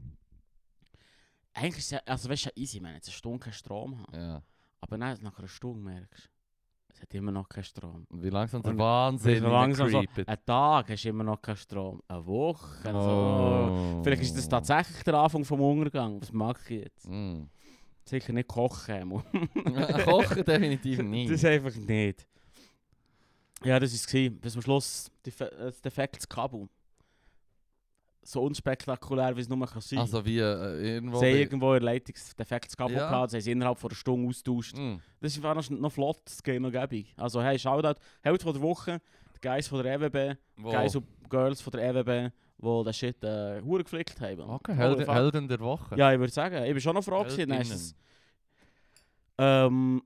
[1.53, 4.15] eigentlich ist es ja, also weißt du, easy, wenn jetzt eine Stunde keinen Strom haben.
[4.15, 4.43] Ja.
[4.81, 6.31] Aber dann, nach einer Stunde merkst du,
[6.93, 8.07] es hat immer noch keinen Strom.
[8.11, 12.03] Wie langsam der Wahnsinn so langsam so, einen Tag hast du immer noch keinen Strom.
[12.09, 12.83] Eine Woche.
[12.85, 12.99] So.
[12.99, 14.01] Oh.
[14.03, 16.21] Vielleicht ist das tatsächlich der Anfang vom Untergang.
[16.21, 17.09] Was mache ich jetzt?
[17.09, 17.45] Mm.
[18.05, 19.11] Sicher nicht kochen.
[20.05, 21.31] Kochen definitiv nicht.
[21.31, 22.27] das einfach nicht.
[23.65, 24.41] Ja, das war es.
[24.41, 26.69] Bis zum Schluss defe das defektes Kabel.
[28.23, 29.99] So unspektakulär, wie es nur kann sein kann.
[29.99, 31.19] Also wie äh, irgendwo...
[31.19, 33.09] Sie haben irgendwo ein Leitungsdefektes Kabel Ja.
[33.09, 34.77] gehabt, sie haben es innerhalb von einer Stunde austauscht.
[34.77, 34.97] Mm.
[35.21, 37.15] Das war noch, noch flott, das geht noch gäbig.
[37.17, 39.01] Also hey, Shoutout, Held von der Woche,
[39.37, 40.71] die Guys von der EWB, Wo?
[40.71, 44.41] Guys und Girls von der EWB, die den Shit äh, hure geflickt haben.
[44.41, 45.11] Okay, Helden.
[45.11, 45.97] Helden der Woche.
[45.97, 47.95] Ja, ich würde sagen, ich bin schon noch froh es,
[49.39, 50.03] ähm,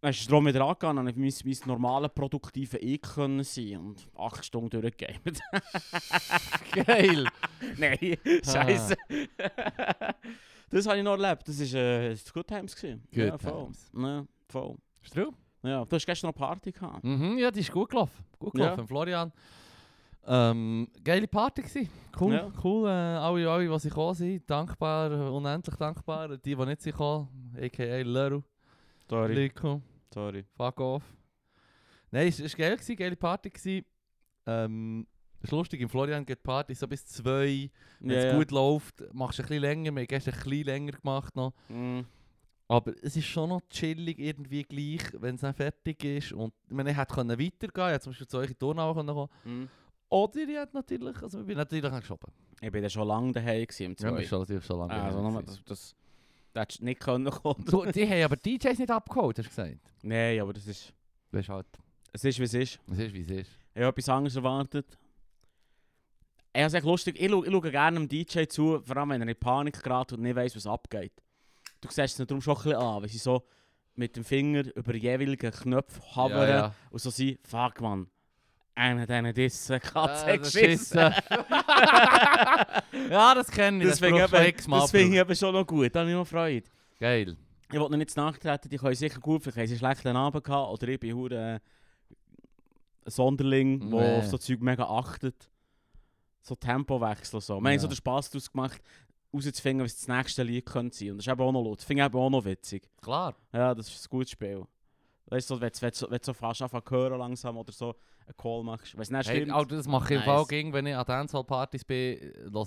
[0.00, 4.08] dann der Strom wieder angegangen und ich mein, mein normale produktive Ich können sein und
[4.16, 5.36] acht Stunden durchgegeben.
[6.86, 7.26] Geil.
[7.76, 8.96] Nein, scheiße.
[10.70, 11.46] das habe ich noch erlebt.
[11.46, 12.74] Das war äh, Good Times.
[12.76, 13.02] Gewesen.
[13.12, 13.64] Good ja, voll.
[13.64, 13.90] times.
[13.94, 14.76] Ja, voll.
[15.02, 15.32] Ist true?
[15.62, 17.04] Ja, du hast gestern noch Party gehabt.
[17.04, 18.24] Mhm, ja, die ist gut gelaufen.
[18.38, 18.70] Gut Ja.
[18.70, 19.32] gelaufen, Florian.
[20.26, 21.88] Ähm, geile Party gsi.
[22.18, 22.50] Cool, Ja.
[22.64, 22.88] cool.
[22.88, 26.36] Äh, alle, alle, die gekommen sind, dankbar, unendlich dankbar.
[26.38, 27.28] Die, die nicht sind gekommen,
[27.60, 28.02] a.k.a.
[28.02, 28.42] Leru,
[29.08, 29.34] Sorry.
[29.34, 30.44] Lico, Sorry.
[30.56, 31.02] fuck off.
[32.10, 33.50] Nein, es war geil, gewesen, geile Party.
[33.50, 33.84] Gsi.
[34.46, 35.06] Ähm,
[35.42, 37.70] es ist lustig, in Florian geht die Party so bis zwei.
[38.00, 38.36] Wenn es ja.
[38.36, 39.92] gut läuft, machst du ein bisschen länger.
[39.92, 41.54] Wir haben gestern ein bisschen länger gemacht noch.
[41.68, 42.00] Mm.
[42.68, 46.32] Aber es ist schon noch chillig irgendwie gleich, wenn es dann fertig ist.
[46.32, 47.88] Und ich meine, ich hätte können weitergehen können.
[47.88, 49.64] Ich hätte zum Beispiel zu euch in die können kommen Mm.
[50.10, 52.32] Oder ich hätte natürlich, also ich bin natürlich geschoben.
[52.60, 54.22] Ich bin ja schon lange daheim gewesen, im Ja, Zwei.
[54.22, 55.44] ist schon, schon lange also, gewesen.
[55.46, 55.96] das, das,
[56.52, 57.64] das hättest du nicht können kommen.
[57.64, 59.80] Du, die haben aber DJs nicht abgeholt, hast du gesagt.
[60.02, 60.92] Nein, aber das ist,
[61.32, 61.66] Weißt halt,
[62.12, 62.80] es ist wie es ist.
[62.90, 63.50] es ist wie es ist.
[63.74, 64.98] Ich habe etwas anderes erwartet.
[66.52, 67.20] Er ist echt lustig.
[67.20, 70.12] Ich, schaue, ich schaue gerne einem DJ zu, vor allem wenn er in Panik gerät
[70.12, 71.12] und nicht weiss, was abgeht.
[71.80, 73.46] Du siehst es darum schon ein bisschen an, weil sie so
[73.94, 76.74] mit dem Finger über jeweilige Knöpfe hovern ja.
[76.90, 78.08] und so sind, fuck man,
[78.74, 80.98] einer deiner Dissen, Katze ist, geschissen.
[83.10, 83.90] ja, das kenne ich.
[83.90, 85.94] Das Das, finde das ich, ich eben- x-mal das finde ich eben schon noch gut,
[85.94, 86.66] da habe ich noch Freude.
[86.98, 87.36] Geil.
[87.72, 90.44] Ich wollte noch nicht nachtreten, die können sicher gut, vielleicht haben sie einen schlechten Abend
[90.44, 94.18] gehabt oder ich bin hure äh, ein Sonderling, der Nee.
[94.18, 95.48] auf so Zeug mega achtet.
[96.42, 97.54] So Tempowechsel und so.
[97.60, 97.78] Wir haben Ja.
[97.78, 98.80] so den Spass daraus gemacht,
[99.32, 101.10] rauszufinden, was das nächste Lied könnte sein.
[101.12, 101.78] Und das ist eben auch noch lustig.
[101.78, 102.88] Das finde ich eben auch noch witzig.
[103.02, 103.34] Klar.
[103.52, 104.64] Ja, das ist ein gutes Spiel.
[105.26, 107.72] Weißt du, wenn du, wenn du, wenn du so fast anfangen zu hören langsam oder
[107.72, 107.94] so
[108.30, 108.94] einen Call machst.
[108.94, 110.24] Wenn es nicht Hey, stimmt, Alter, das mache ich im Nice.
[110.26, 112.18] Fall gegen, wenn ich an Dancehall-Partys bin.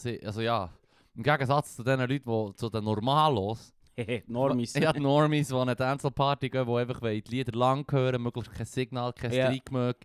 [0.06, 0.70] ich- Also ja,
[1.16, 3.74] im Gegensatz zu den Leuten, die zu den Normalos,
[4.28, 4.74] Normis.
[4.80, 8.52] Ja, die Normies, die an eine Dancehall-Party gehen, die einfach die Lieder lang hören, möglichst
[8.54, 9.46] kein Signal, kein Ja.
[9.48, 10.00] Streik mögen,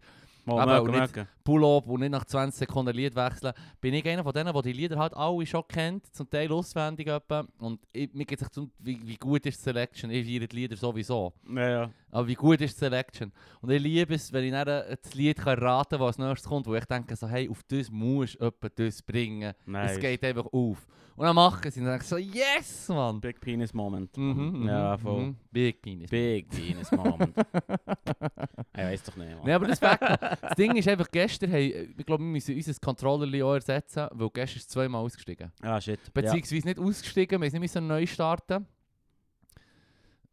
[0.44, 1.26] Mal mögen, auch nicht-.
[1.44, 3.52] Pull-up und nicht nach 20 Sekunden Lied wechseln.
[3.82, 7.06] Bin ich einer von denen, die die Lieder halt alle schon kennt, zum Teil auswendig
[7.06, 7.44] etwa.
[7.58, 10.10] Und ich, mir geht es um, wie, wie gut ist die Selection.
[10.10, 11.34] Ich feiere die Lieder sowieso.
[11.54, 11.90] Ja, ja.
[12.10, 13.32] Aber wie gut ist die Selection?
[13.60, 16.18] Und ich liebe es, wenn ich dann äh, das Lied kann raten kann, was als
[16.18, 19.52] nächstes kommt, wo ich denke, so, hey, auf das musst du etwa das bringen.
[19.66, 19.92] Nice.
[19.92, 20.86] Es geht einfach auf.
[21.18, 23.20] Und dann machen sie und dann denke ich so, yes, Mann!
[23.20, 24.16] Big Penis Moment.
[24.16, 25.22] Mhm, ja, mhm, voll.
[25.22, 25.36] mhm.
[25.50, 26.08] Big Penis.
[26.10, 27.34] Big Penis Moment.
[28.76, 29.30] ich weiß doch nicht.
[29.30, 29.40] Mann.
[29.44, 32.72] Nein, aber das, Fakt, das Ding ist einfach, gestern, hey, ich glaube, wir müssen unser
[32.74, 35.50] Controller auch ersetzen, weil gestern ist es zweimal ausgestiegen.
[35.60, 35.98] Ah, shit.
[36.14, 38.64] Beziehungsweise nicht ausgestiegen, wir müssen nicht neu starten.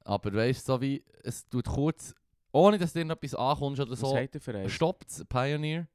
[0.06, 2.14] Aber weißt du, so wie, es tut kurz,
[2.52, 4.18] ohne dass dir noch etwas ankommst oder so,
[4.68, 5.88] stoppt Pioneer.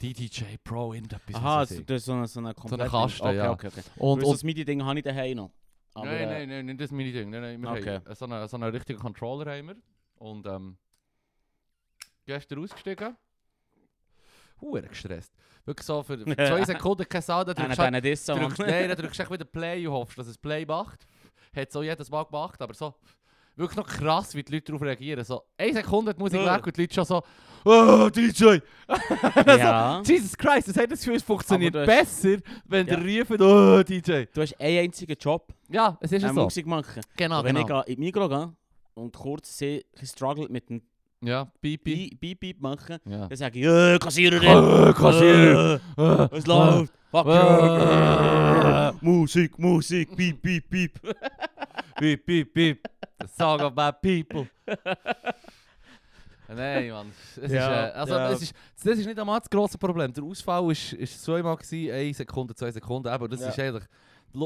[0.00, 1.34] DDJ Pro, irgendetwas.
[1.36, 2.90] Aha, das ist so eine, so eine komplette...
[2.90, 3.50] Kasten, okay, ja.
[3.52, 3.82] Okay, okay.
[3.96, 5.50] Und, Und, das MIDI-Ding habe ich daheim noch.
[5.92, 7.28] Aber, nein, äh, nein, nein, nicht das meine Ding.
[7.28, 8.00] Nein, nein, wir Okay.
[8.06, 9.76] haben so einen, so einen richtigen Controller haben wir.
[10.14, 10.78] Und ähm,
[12.24, 13.16] gestern ausgestiegen.
[14.62, 15.34] Huere gestresst.
[15.66, 19.20] Wirklich so für, für zwei Sekunden kein Sound, dann drückst du halt- nein, dann drückst
[19.20, 21.06] du wieder Play und hoffst, dass es Play macht.
[21.54, 22.94] Hat auch jedes Mal gemacht, aber so
[23.56, 25.24] wirklich noch krass, wie die Leute darauf reagieren.
[25.24, 26.56] So, eine Sekunde Musik Ja.
[26.56, 27.22] weg und die Leute schon so,
[27.64, 28.58] oh, DJ!
[29.46, 30.00] Ja.
[30.04, 32.96] Jesus Christ, das hat das Gefühl, es funktioniert hast- besser, wenn Ja.
[32.96, 34.24] der rufen, oh, DJ!
[34.32, 36.44] Du hast einen einzigen Job, Ja, es ist ja so.
[36.44, 37.02] Musik machen.
[37.16, 37.80] Genau, Und wenn genau.
[37.82, 38.52] ich in die Migros gehe
[38.94, 40.82] und kurz sehe, ich struggle mit dem
[41.22, 41.94] Ja, Pipi.
[42.10, 43.26] Piep, Piep, Piep machen, Ja.
[43.28, 44.88] dann sage ich, äh, Kassiererin!
[44.88, 45.74] Äh, Kassierer!
[45.74, 46.92] Äh, Was läuft?
[47.10, 48.92] Fuck you!
[49.02, 50.98] Musik, Musik, Piep, Piep, Piep.
[51.98, 52.78] Piep, piep, piep.
[53.20, 54.46] The song of my people.
[56.48, 57.12] Nein, Mann.
[57.40, 58.30] Es Ja, ist, äh, also, ja.
[58.30, 60.12] es ist, das ist nicht einmal das grosse Problem.
[60.12, 63.08] Der Ausfall war zweimal, gewesen, eine Sekunde, zwei Sekunden.
[63.08, 63.48] Aber das Ja.
[63.50, 63.84] ist eigentlich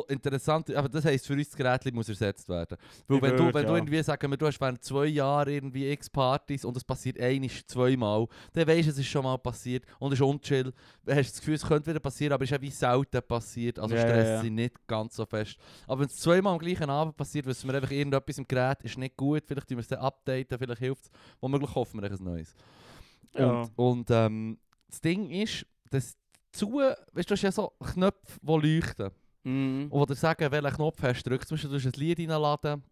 [0.09, 0.75] interessant.
[0.75, 2.77] Aber das heisst, für uns das Gerät muss ersetzt werden.
[3.07, 3.77] Weil Ich wenn, du, würde, wenn du ja.
[3.77, 7.67] irgendwie sagen wir, du hast während zwei Jahren irgendwie x Partys und es passiert einisch
[7.67, 10.73] zweimal, dann weisst du, es ist schon mal passiert und es ist unchill.
[11.05, 13.23] Dann hast du das Gefühl, es könnte wieder passieren, aber es ist ja wie selten
[13.23, 13.79] passiert.
[13.79, 14.41] Also Ja, ja, Stress ja.
[14.41, 15.57] sind nicht ganz so fest.
[15.87, 18.99] Aber wenn es zweimal am gleichen Abend passiert, wissen wir einfach irgendetwas im Gerät ist
[18.99, 22.25] nicht gut, vielleicht tun wir es dann updaten, vielleicht hilft es, womöglich hoffen wir ein
[22.25, 22.55] neues.
[23.37, 23.63] Ja.
[23.63, 26.17] Und, und ähm, das Ding ist, dass
[26.55, 29.11] zu, weißt du, du hast ja so Knöpfe, die leuchten.
[29.45, 29.87] Mhm.
[29.91, 31.47] Und dir sagen, welchen Knopf hast du drückt.
[31.47, 32.83] Zum Beispiel, du hast ein Lied reinladen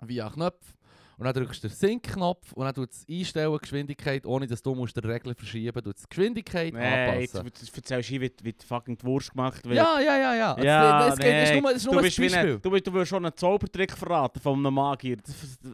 [0.00, 0.74] via Knopf.
[1.16, 4.74] Und dann drückst du den Sync-Knopf und dann tut es einstellen, Geschwindigkeit, ohne dass du
[4.74, 6.02] musst den Regler verschieben musst.
[6.02, 7.46] die Geschwindigkeit jetzt anpassen.
[7.46, 9.76] jetzt erzählst du, wie, wie die fucking die Wurst gemacht wird.
[9.76, 10.56] Ja, ja, ja, ja.
[10.60, 11.60] Ja, geht, das ist nee.
[11.60, 12.34] nur, das ist nur du ein Beispiel.
[12.34, 15.18] ein, du, du willst schon einen Zaubertrick verraten von einem Magier.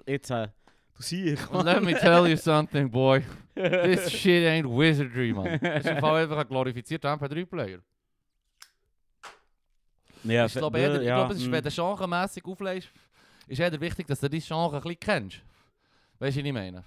[0.07, 0.49] Jetzt, äh,
[0.95, 1.49] du siehst.
[1.65, 3.23] Let me tell you something, boy.
[3.55, 5.59] This shit ain't wizardry, man.
[5.61, 7.79] Das ist einfach ein glorifizierter MP3-Player.
[10.25, 12.89] Ja, Ich glaube, eher- ich glaube, es ist, wenn du genremässig auflegst,
[13.49, 15.37] ist eher wichtig, dass du dein Genre ein bisschen kennst.
[16.19, 16.85] Weißt du, was ich meine?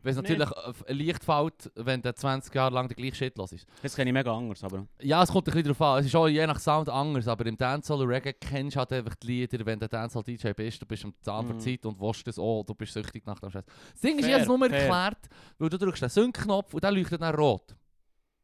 [0.00, 0.36] Weil es Nee.
[0.36, 3.66] natürlich äh, leicht fällt, wenn du 20 Jahre lang der gleiche Shit los ist.
[3.82, 4.86] Das kenne ich mega anders, aber...
[5.02, 5.98] Ja, es kommt ein bisschen darauf an.
[6.00, 8.92] Es ist auch je nach Sound anders, aber im Dancehall und Reggae kennst du halt
[8.92, 11.60] einfach die Lieder, wenn du Dancehall-DJ bist, du bist am Zahn der Mhm.
[11.60, 13.64] Zeit und willst das auch, du bist süchtig nach dem Scheiß.
[13.92, 14.70] Das Ding ist Fair, jetzt nur fair.
[14.70, 15.18] erklärt,
[15.58, 17.74] weil du drückst den Sync-Knopf und der leuchtet dann rot.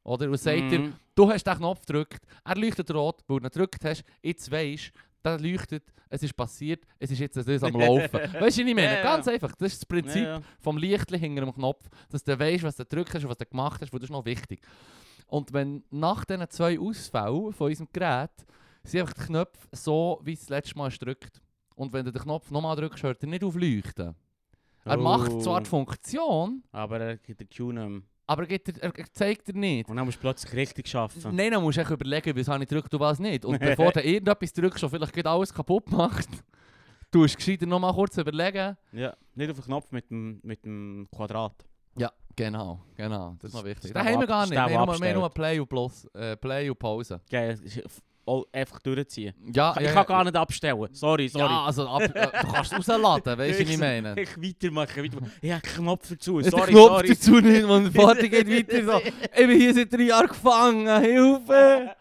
[0.05, 0.93] Oder und sagt dir, Mhm.
[1.17, 4.93] Du hast den Knopf gedrückt, er leuchtet rot, weil du ihn gedrückt hast, jetzt weisst
[5.25, 8.12] der leuchtet, es ist passiert, es ist jetzt das am Laufen.
[8.12, 8.83] weißt du, was ich meine?
[8.85, 9.03] Ja, ja.
[9.03, 10.43] Ganz einfach, das ist das Prinzip Ja, ja.
[10.61, 13.47] vom Lichtli hinter dem Knopf, dass du weisst, was du gedrückt hast und was du
[13.47, 14.61] gemacht hast, weil das ist noch wichtig.
[15.29, 18.31] Und wenn nach diesen zwei Ausfällen von unserem Gerät
[18.83, 21.40] sind einfach die Knöpfe so, wie es das letzte Mal hast gedrückt.
[21.77, 24.14] Und wenn du den Knopf nochmal drückst, hört er nicht auf leuchten.
[24.85, 25.71] Er macht zwar die Oh.
[25.71, 28.03] Funktion, Aber er gibt den mehr.
[28.27, 29.89] Aber er, er, er zeigt dir nicht.
[29.89, 31.35] Und dann musst du plötzlich richtig arbeiten.
[31.35, 33.45] Nein, dann musst du echt überlegen, was habe ich gedrückt und was nicht.
[33.45, 36.29] Und bevor du irgendetwas drückst und vielleicht geht alles kaputt macht,
[37.11, 38.77] du musst gescheiter noch mal kurz überlegen.
[38.93, 41.65] Ja, nicht auf den Knopf mit dem, mit dem Quadrat.
[41.97, 43.37] Ja, genau, genau.
[43.41, 43.93] Das ist noch wichtig.
[43.93, 44.53] das haben wir gar nicht.
[44.53, 45.03] ist Wir haben nur, abgestellt.
[45.03, 47.21] wir haben nur Play und, Plus, äh, Play und Pause.
[47.31, 47.59] Geil,
[48.27, 49.35] all- einfach durchziehen.
[49.53, 50.89] Ja, ich kann gar nicht abstellen.
[50.93, 51.45] Sorry, sorry.
[51.45, 52.13] Ja, also ab, du
[52.53, 54.21] kannst rausladen, weißt du, was ich meine?
[54.21, 55.33] Ich weitermachen, weitermachen.
[55.41, 56.41] Ich habe Knopf dazu.
[56.41, 57.09] Sorry, Knopf sorry.
[57.09, 57.93] dazu nicht, man.
[57.93, 59.01] Party geht weiter so.
[59.01, 61.95] Ich bin hier seit drei Jahren gefangen, Hilfe!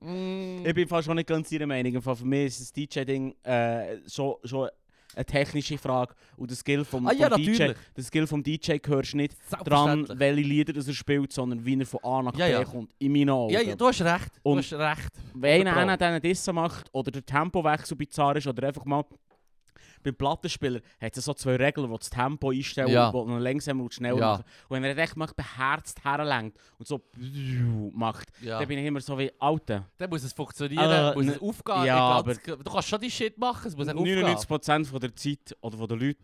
[0.00, 0.66] Mm.
[0.66, 2.00] Ich bin fast schon nicht ganz ihrer Meinung.
[2.02, 4.68] Für mich ist das DJ-Ding äh, schon, schon
[5.16, 6.14] eine technische Frage.
[6.36, 7.56] Und der Skill vom, Ah ja, vom DJ,
[7.96, 11.86] der Skill vom DJ gehörst nicht dran, welche Lieder das er spielt, sondern wie er
[11.86, 12.64] von A nach Ja, B ja.
[12.64, 12.90] kommt.
[12.98, 13.52] In meinen Augen.
[13.52, 14.30] Ja, ja, du hast recht.
[14.42, 15.08] Du Und- hast recht.
[15.34, 19.04] Wenn einer diesen macht oder der Tempowechsel bizarr ist oder einfach mal
[20.04, 23.08] beim Plattenspieler hat es so zwei Regeln, die das Tempo einstellen Ja.
[23.08, 24.30] und wo langsamer und schneller Ja.
[24.32, 24.44] machen.
[24.68, 27.00] Und wenn er echt macht, beherzt herlenkt und so
[27.92, 28.58] macht, Ja.
[28.60, 29.88] dann bin ich immer so wie Alter.
[29.96, 31.84] Dann muss es funktionieren, Äh, muss ne- es aufgehen.
[31.86, 35.56] ja, das- du kannst schon die Shit machen, es muss echt 99% von der Zeit
[35.60, 36.18] oder von der Leute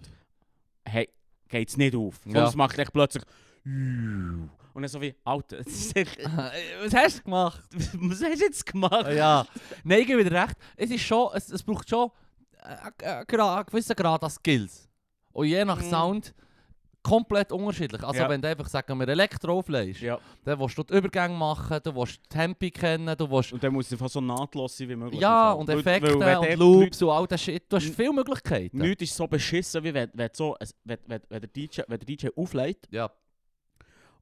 [0.84, 1.08] hey,
[1.48, 2.16] geht es nicht auf.
[2.24, 2.32] Ja.
[2.32, 3.22] Sondern es macht echt plötzlich
[3.64, 5.58] und dann so wie Alter.
[5.64, 7.62] Was hast du gemacht?
[7.94, 9.06] Was hast du jetzt gemacht?
[9.12, 9.46] ja.
[9.84, 10.54] Nein, ich gebe dir recht.
[10.76, 12.10] Es ist schon, es, es braucht schon
[12.62, 14.88] äh, äh, einen gewissen Grad an Skills.
[15.32, 15.90] Und je nach Mhm.
[15.90, 16.34] Sound
[17.02, 18.02] komplett unterschiedlich.
[18.04, 18.28] Also Ja.
[18.28, 20.18] wenn du einfach, sagen wir, Elektro auflegst, Ja.
[20.44, 23.54] dann willst du die Übergänge machen, du willst Tempi kennen, du willst...
[23.54, 25.18] Und dann muss es fast so nahtlos sein wie möglich.
[25.20, 27.62] Ja, und Weil- Effekte weil wenn und dort Loops und all das Shit.
[27.72, 28.76] Du hast viele Möglichkeiten.
[28.76, 31.98] Nichts ist so beschissen, wie wenn, wenn, so, ein- wenn, wenn, wenn, der DJ, wenn
[32.00, 33.10] der DJ auflegt, Ja.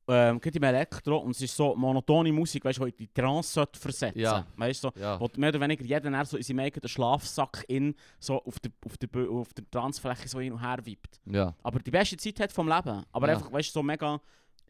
[0.09, 3.53] Ähm, geht im Elektro und es ist so monotone Musik, weißt du, die in Trance
[3.53, 4.47] sollte versetzen Ja.
[4.57, 5.21] Weißt du, so, Ja.
[5.21, 8.73] wo mehr oder weniger jeder dann so in seinem eigenen Schlafsack in, so auf der,
[8.87, 11.21] auf der, auf der Tanzfläche so hin und her wippt.
[11.27, 11.55] ja.
[11.62, 13.05] Aber die beste Zeit hat vom Leben.
[13.12, 13.35] Aber Ja.
[13.35, 14.21] einfach, weißt du, so mega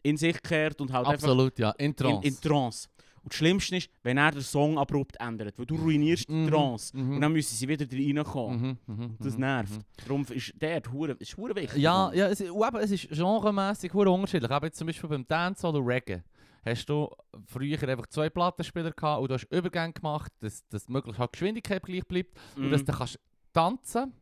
[0.03, 1.71] in sich gekehrt und halt Absolut, ja.
[1.71, 2.27] In einfach Trance.
[2.27, 2.89] in, in Trance.
[3.23, 6.47] Und das Schlimmste ist, wenn er den Song abrupt ändert, weil du ruinierst die Mhm,
[6.49, 6.95] Trance.
[6.97, 7.15] mhm.
[7.15, 8.77] Und dann müssen sie wieder reinkommen.
[8.87, 9.79] Mhm, mhm, Das mhm, nervt.
[10.05, 11.81] Darum ist der hure, ist hure wichtig.
[11.81, 14.51] Ja, ja es, und eben, es ist genremässig hure unterschiedlich.
[14.51, 16.23] Aber jetzt zum Beispiel beim Dance oder Reggae
[16.65, 17.09] hast du
[17.45, 21.37] früher einfach zwei Plattenspieler gehabt und du hast Übergänge gemacht, dass, dass möglichst halt die
[21.39, 22.71] Geschwindigkeit gleich bleibt und Mhm.
[22.71, 23.19] dass du kannst
[23.53, 24.13] tanzen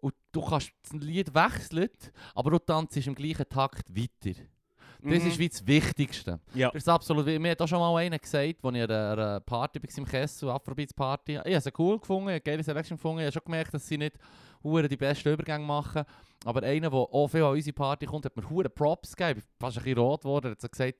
[0.00, 1.88] und du kannst das Lied wechseln,
[2.34, 4.38] aber du tanzt im gleichen Takt weiter.
[5.08, 5.28] Das Mhm.
[5.30, 6.40] ist wie das Wichtigste.
[6.54, 6.68] Ja.
[6.70, 9.82] Das ist absolut, mir hat auch schon mal einer gesagt, als ich an einer, Party
[9.82, 11.32] war im Kessel, Afrobeats Party.
[11.44, 13.20] Ich habe sie cool gefunden, ich habe eine geile Selection gefunden.
[13.20, 14.16] Ich habe schon gemerkt, dass sie nicht
[14.88, 16.02] die besten Übergänge machen.
[16.44, 19.38] Aber einer, der auch viel an unsere Party kommt, hat mir Props gegeben.
[19.40, 20.46] Ich bin fast ein bisschen rot geworden.
[20.46, 20.94] Er hat so gesagt,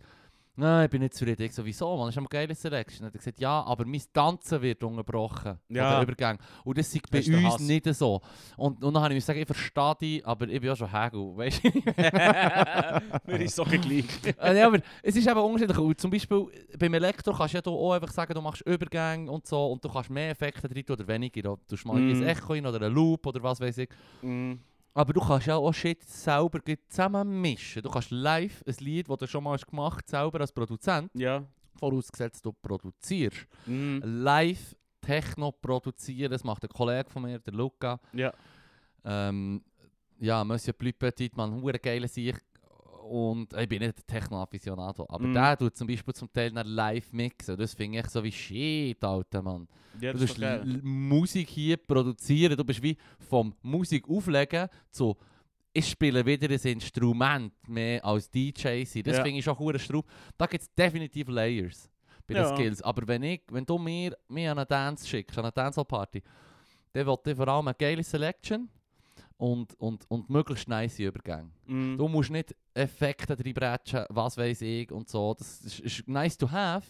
[0.57, 1.43] nein, ich bin nicht zufrieden.
[1.43, 2.07] Ich so, wieso, man?
[2.07, 3.05] Das ist eine geile Selection.
[3.05, 5.59] Er hat gesagt, ja, aber mein Tanzen wird unterbrochen.
[5.69, 5.97] Ja.
[6.01, 6.39] den Übergängen.
[6.65, 8.21] Und das ist bei Das uns nicht so.
[8.57, 10.91] Und, und dann habe ich mir gesagt, ich verstehe dich, aber ich bin auch schon
[10.91, 11.37] Hegel.
[11.37, 11.71] Weißt du?
[13.27, 14.05] Mir ist so gleich.
[14.41, 15.79] Äh, ja, aber es ist eben unterschiedlich.
[15.79, 16.47] Und zum Beispiel
[16.79, 19.89] beim Elektro kannst du ja auch einfach sagen, du machst Übergänge und so und du
[19.89, 21.43] kannst mehr Effekte drin tun oder weniger.
[21.43, 22.23] Du mal Mhm.
[22.23, 23.89] ein Echo rein oder einen Loop oder was weiß ich.
[24.23, 24.61] Mhm.
[24.97, 27.83] Aber du kannst ja auch Shit selber zusammen mischen.
[27.83, 31.45] Du kannst live ein Lied, das du schon mal hast gemacht selber als Produzent, Ja.
[31.79, 34.01] vorausgesetzt du produzierst, Mhm.
[34.03, 36.31] live Techno produzieren.
[36.33, 38.01] Das macht ein Kollege von mir, der Luca.
[38.15, 38.33] Ja.
[39.05, 39.63] Ähm,
[40.19, 42.41] ja, Monsieur Petit, man, hure geile Sicht.
[43.09, 45.35] Und ich bin nicht der Techno-Aficionado, aber Mm.
[45.35, 47.57] der tut zum Beispiel zum Teil live mixen.
[47.57, 49.69] Das finde ich so wie shit, Alter, Mann.
[50.01, 50.25] Ja, Du.
[50.43, 52.57] L- Musik hier produzieren.
[52.57, 52.97] Du bist wie
[53.29, 55.17] vom Musik auflegen zu
[55.73, 59.03] ich spiele wieder ein Instrument mehr als DJ sein.
[59.03, 59.23] Das Ja.
[59.23, 60.07] finde ich schon hure Straub.
[60.39, 61.91] Da gibt es definitiv Layers
[62.27, 62.55] bei den Ja.
[62.57, 62.81] Skills.
[62.81, 66.23] Aber wenn, ich, wenn du mir, mir an eine Dance schickst, an eine Dancehall-Party,
[66.95, 68.71] dann will ich vor allem eine geile Selection
[69.39, 71.51] und, und, und möglichst nice Übergänge.
[71.67, 71.99] Mhm.
[71.99, 75.35] Du musst nicht Effekte reinbrechen, was weiß ich und so.
[75.35, 76.87] Das ist, ist nice to have.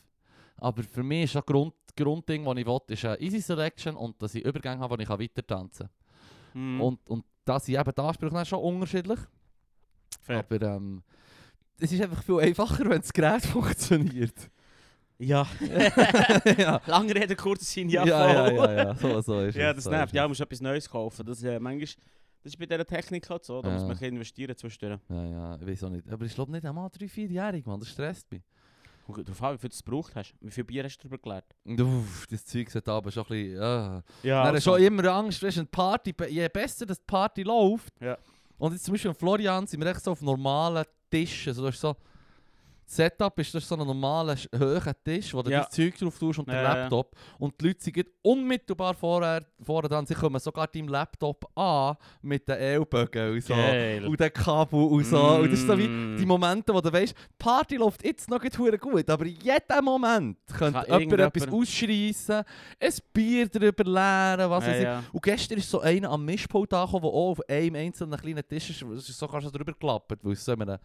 [0.56, 4.20] Aber für mich ist das Grund, Grundding, das ich will, ist eine Easy Selection und
[4.22, 5.88] dass ich Übergänge habe, wo ich weiter tanzen
[6.52, 6.74] kann.
[6.74, 6.80] Mhm.
[6.80, 9.18] Und, und da sind eben die Ansprüche schon unterschiedlich.
[10.22, 10.38] Fair.
[10.38, 11.02] Aber ähm,
[11.78, 14.50] es ist einfach viel einfacher, wenn das Gerät funktioniert.
[15.18, 15.46] Ja.
[16.58, 16.80] ja.
[16.86, 20.14] Lange Rede, kurzer Sinn, ja, ja, ja, ja, ja, so, so ist Ja, das nervt.
[20.14, 21.24] Ja, du musst etwas Neues kaufen.
[21.24, 21.88] Das, äh, manchmal,
[22.46, 23.60] das ist bei dieser Technik halt so.
[23.60, 23.86] Da muss Ja.
[23.88, 25.00] man ein bisschen investieren zwischendurch.
[25.08, 26.08] Ja, ja, ich weiß auch nicht.
[26.08, 28.42] Aber ich glaube nicht einmal 3-4-jährig, man, das stresst mich.
[29.08, 30.34] Darauf an, wie viel du es gebraucht hast.
[30.40, 31.80] Wie viel Bier hast du darüber gelernt?
[31.80, 33.56] Uff, das Zeug hat aber schon ein bisschen...
[33.56, 34.02] Ja.
[34.22, 37.92] Ja, du schon immer Angst, weißt du, Party, je besser das die Party läuft.
[38.00, 38.16] Ja.
[38.58, 41.50] Und jetzt zum Beispiel in Florian sind wir echt so auf normalen Tischen.
[41.50, 41.94] Also, du hast so,
[42.88, 45.60] Setup ist das ist so ein normaler, hoher Tisch, wo du Ja.
[45.64, 46.62] das Zeug drauf tust und Ja, den.
[46.62, 47.16] Laptop.
[47.38, 50.06] Und die Leute sind unmittelbar vorher, vorher dran.
[50.06, 53.54] Sie kommen sogar deinem Laptop an mit den Ellbogen und so.
[53.54, 54.06] Geil.
[54.06, 55.20] Und den Kabel und so.
[55.20, 56.16] Und das ist so wie Mm.
[56.16, 59.84] die Momente, wo du weißt, die Party läuft jetzt noch nicht gut, aber in jedem
[59.84, 62.44] Moment könnte Kann jemand etwas ausschreissen,
[62.78, 65.12] ein Bier drüber leeren, was weiß ich.
[65.12, 68.70] Und gestern ist so einer am Mischpult angekommen, der auch auf einem einzelnen kleinen Tisch
[68.70, 70.78] ist, ist sogar schon drüber geklappt, weil es so in einer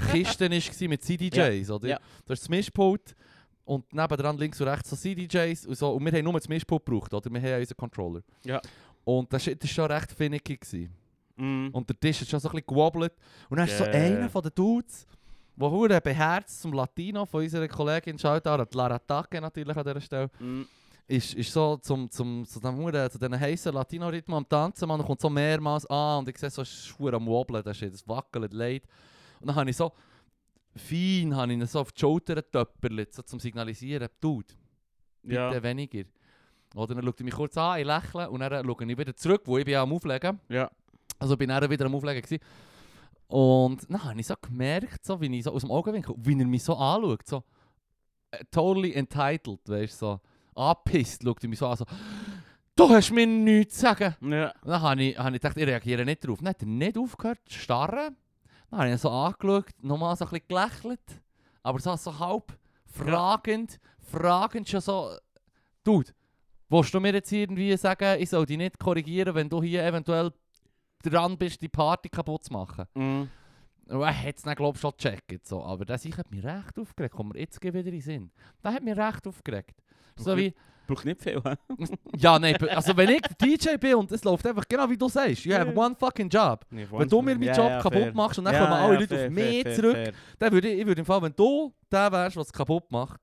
[0.00, 1.88] Kiste war mit CDJs, oder?
[1.88, 1.98] ja.
[2.26, 3.14] Da ist das Mischpult
[3.64, 5.90] und nebendran links und rechts so CDJs und so.
[5.92, 7.30] Und wir haben nur das Mischpult gebraucht, oder?
[7.30, 8.22] Wir haben unseren Controller.
[8.44, 8.60] Ja.
[9.04, 10.44] Und das war schon recht finnig.
[10.44, 10.90] Gewesen.
[11.36, 11.68] Mm.
[11.72, 13.12] Und der Tisch hat schon so ein bisschen gewobbelt.
[13.48, 15.06] Und dann ist so einer von den Dudes,
[15.56, 20.30] der hure beherzt zum Latino von unserer Kollegin Shoutout, Lara Take natürlich an dieser Stelle,
[20.38, 20.62] Mm.
[21.06, 25.02] ist, ist so zum, zum, zu dem hure, zu diesen heißen Latino-Rhythmen am Tanzen, man,
[25.04, 28.08] kommt so mehrmals an und ich sehe so, es ist am Wobbeln, das, ist, das
[28.08, 28.82] wackelt leid.
[29.40, 29.92] Und dann habe ich so,
[30.76, 34.46] fein, habe ich ihn so auf die Schulter getöpperlet, so zum Signalisieren, Dude,
[35.22, 35.62] bitte Ja.
[35.62, 36.04] weniger.
[36.74, 39.42] Oder dann schaut er mich kurz an, ich lächle und dann schaue ich wieder zurück,
[39.46, 40.38] wo ich bin am Auflegen.
[40.48, 40.70] Ja.
[41.18, 42.42] Also bin er wieder am Auflegen gewesen.
[43.26, 46.46] Und dann habe ich so gemerkt, so, wie ich so aus dem Augenwinkel, wie er
[46.46, 47.42] mich so anschaut, so
[48.30, 50.20] äh, totally entitled, weißt du, so
[50.54, 51.84] angepisst, schaut er mich so an, so
[52.76, 54.52] «Du hast mir nichts zu sagen!» Ja.
[54.62, 56.38] Und dann habe ich, habe ich gedacht, ich reagiere nicht drauf.
[56.38, 58.16] Dann hat er nicht aufgehört zu starren.
[58.70, 61.22] Dann habe ich ihn so angeschaut, nochmal so ein bisschen gelächelt,
[61.62, 65.16] aber so, so halb fragend, fragend schon so
[65.84, 66.12] «Dude,
[66.68, 70.32] willst du mir jetzt irgendwie sagen, ich soll dich nicht korrigieren, wenn du hier eventuell
[71.02, 73.28] dran bist, die Party kaputt zu machen?» Mm.
[73.88, 75.46] Und er hat es dann, glaube ich, schon gecheckt.
[75.46, 75.64] So.
[75.64, 77.14] Aber das ich hat mich recht aufgeregt.
[77.14, 78.30] Kommt mir jetzt wieder in den Sinn.
[78.60, 79.82] Das hat mich recht aufgeregt.
[80.14, 80.54] So wie,
[80.88, 81.54] Braucht nicht viel, hä?
[82.16, 85.44] ja, nein, also wenn ich DJ bin und es läuft einfach genau wie du sagst,
[85.44, 86.64] you have one fucking job.
[86.70, 89.74] Nee, Wenn du mir meinen Job kaputt machst und dann kommen alle Leute auf mich
[89.74, 92.90] zurück, dann würde ich, ich würde im Fall, wenn du der wärst, was es kaputt
[92.90, 93.20] macht,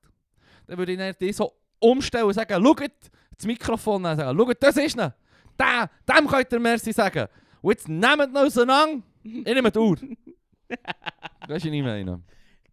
[0.68, 2.92] dann würde ich dann dich so umstellen und sagen, schaut,
[3.36, 5.12] das Mikrofon dann sagen, schaut, das ist ne.
[5.58, 7.26] Der, dem könnt ihr Merci sagen.
[7.62, 9.96] Und jetzt nehmt ihn auseinander, ich nehme die Uhr.
[10.68, 12.22] Weißt du, was ich meine?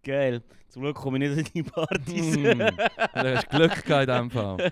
[0.03, 0.43] Geil.
[0.69, 2.37] Zum Glück komme ich nicht in die Partys.
[2.37, 4.71] Mm, du hast Glück gehabt in diesem Fall.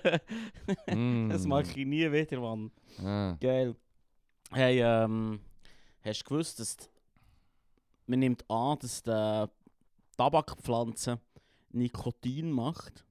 [0.95, 1.29] Mm.
[1.29, 2.71] Das mag ich nie wieder, Mann.
[3.03, 3.37] Ah.
[3.39, 3.75] Geil.
[4.51, 5.39] Hey, ähm,
[6.03, 6.85] hast du gewusst, dass die,
[8.07, 9.45] man nimmt an, dass die
[10.17, 11.19] Tabakpflanze
[11.71, 13.05] Nikotin macht,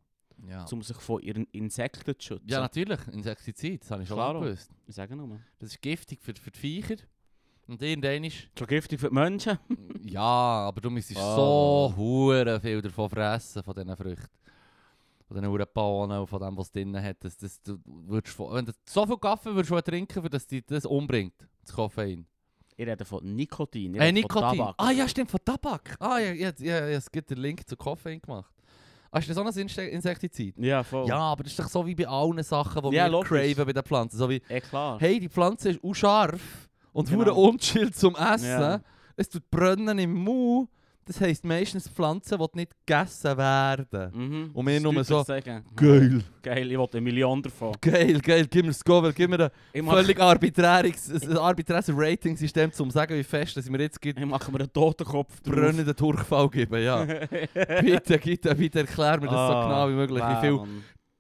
[0.47, 0.67] Ja.
[0.71, 2.47] um sich von ihren Insekten zu schützen?
[2.49, 4.35] ja, natürlich, Insektizid, das habe ich schon Klaro.
[4.41, 4.71] lange gewusst.
[4.87, 5.41] Ich sage nur.
[5.59, 6.97] Das ist giftig für, für die Viecher.
[7.71, 8.49] Und irgendwann ist...
[8.67, 9.59] Giftig für die Menschen?
[10.03, 11.37] Ja, aber du müsstest Ah.
[11.37, 14.27] so hure viel davon fressen, von diesen Früchten.
[15.29, 17.19] Von diesen huren Bohnen und von dem, was es drin hat.
[17.21, 20.65] Das, das, du würdest wenn du so viel Kaffee würdest du trinken, für dass dich
[20.67, 22.27] das umbringt, das Koffein.
[22.77, 23.95] Ich rede von Nikotin.
[23.95, 24.49] Ich Äh, rede Nikotin.
[24.49, 24.75] Von Tabak.
[24.79, 25.97] Ah ja, stimmt, von Tabak.
[26.01, 28.53] Ah ja, ja, ja, ja es gibt den Link zu Koffein gemacht.
[29.13, 30.57] Ah, ist das so ein Insektizid?
[30.59, 31.07] Ja, voll.
[31.07, 33.29] Ja, aber das ist doch so wie bei allen Sachen, die Ja, wir logisch.
[33.29, 34.17] craven bei den Pflanzen.
[34.17, 34.99] So wie, Eh klar.
[34.99, 37.21] hey, die Pflanze ist auch scharf und Genau.
[37.25, 38.49] hure unchill zum Essen.
[38.49, 38.81] Ja.
[39.17, 40.69] Es tut brennen im Mund.
[41.07, 44.11] Das heisst meistens Pflanzen, die nicht gegessen werden.
[44.15, 44.51] Mhm.
[44.53, 45.65] Und wir Das nur so, Sagen.
[45.75, 47.73] Geil, Geil, ich will eine Million davon.
[47.81, 52.91] geil, geil, gib mir das Go, gib mir ein völlig arbiträres, ein arbiträres Rating-System, um
[52.91, 55.53] zu sagen, wie fest dass mir jetzt gibt, ich mache mir einen Totenkopf drauf.
[55.57, 56.81] brennenden Durchfall geben.
[56.83, 57.05] Ja.
[57.81, 60.61] bitte, bitte, bitte erklär mir das so Ah, genau wie möglich, wie viel.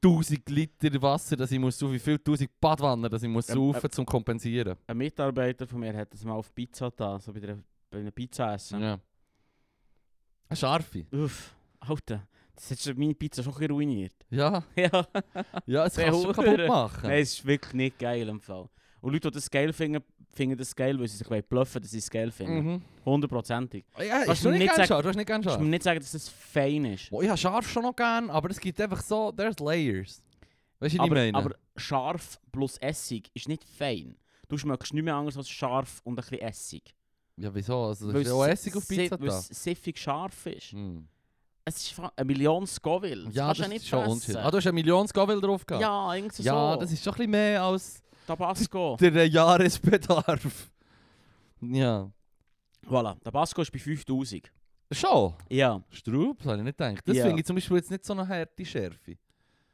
[0.03, 3.57] 1000 Liter Wasser, dass ich muss, so wie viel 1000 Badwannen, dass ich muss Ähm,
[3.57, 4.77] saufen, äh, zum kompensieren.
[4.87, 7.59] Ein Mitarbeiter von mir hat das mal auf Pizza da, so bei, der,
[7.91, 8.81] bei einem Pizza essen.
[8.81, 8.99] Ja.
[10.49, 11.07] Eine Scharfe.
[11.13, 14.15] Uff, Alter, das hat meine Pizza schon ruiniert.
[14.31, 15.07] Ja, ja,
[15.67, 17.09] ja, es kannst du kaputt machen.
[17.09, 18.69] nein, es ist wirklich nicht geil im Fall.
[19.01, 21.99] Und Leute, die das geil finden, finden das geil, weil sie sich bluffen, dass sie
[21.99, 22.73] es geil finden.
[22.75, 22.83] Mhm.
[23.05, 23.85] Hundertprozentig.
[23.99, 25.03] Ja, Kannst du nicht nicht gern sagen-?
[25.03, 25.61] Du hast nicht gern Ich scharf?
[25.61, 27.09] mir nicht sagen, dass das fein ist.
[27.11, 30.23] Oh, ich habe scharf schon noch gern, aber es gibt einfach so, there's layers.
[30.79, 31.37] Weißt du, was ich Aber, meine?
[31.37, 34.17] aber scharf plus Essig ist nicht fein.
[34.49, 36.95] Du schmeckst nicht mehr anders als scharf und ein bisschen Essig.
[37.37, 37.85] ja, wieso?
[37.87, 39.39] Also, da Weil ist ja auch es Essig auf Pizza weil da.
[39.39, 40.73] es siffig scharf ist.
[40.73, 41.07] Hm.
[41.65, 43.27] Es ist eine Million Scoville.
[43.27, 44.37] Das Ja, das du ja ist schon unchill.
[44.39, 45.83] Ah, du hast eine Million Scoville drauf gehabt?
[45.83, 46.81] Ja, irgendwie Ja, so.
[46.81, 48.03] das ist schon ein bisschen mehr als
[48.37, 48.97] Tabasco.
[49.01, 50.71] der Jahresbedarf.
[51.63, 52.11] Ja.
[52.87, 54.51] voilà, Tabasco ist bei 5000.
[54.93, 55.35] Schon?
[55.49, 55.83] Ja.
[55.91, 57.03] Strub, das habe ich nicht gedacht.
[57.07, 57.25] Das Ja.
[57.27, 59.17] finde ich zum Beispiel jetzt nicht so eine harte Schärfe.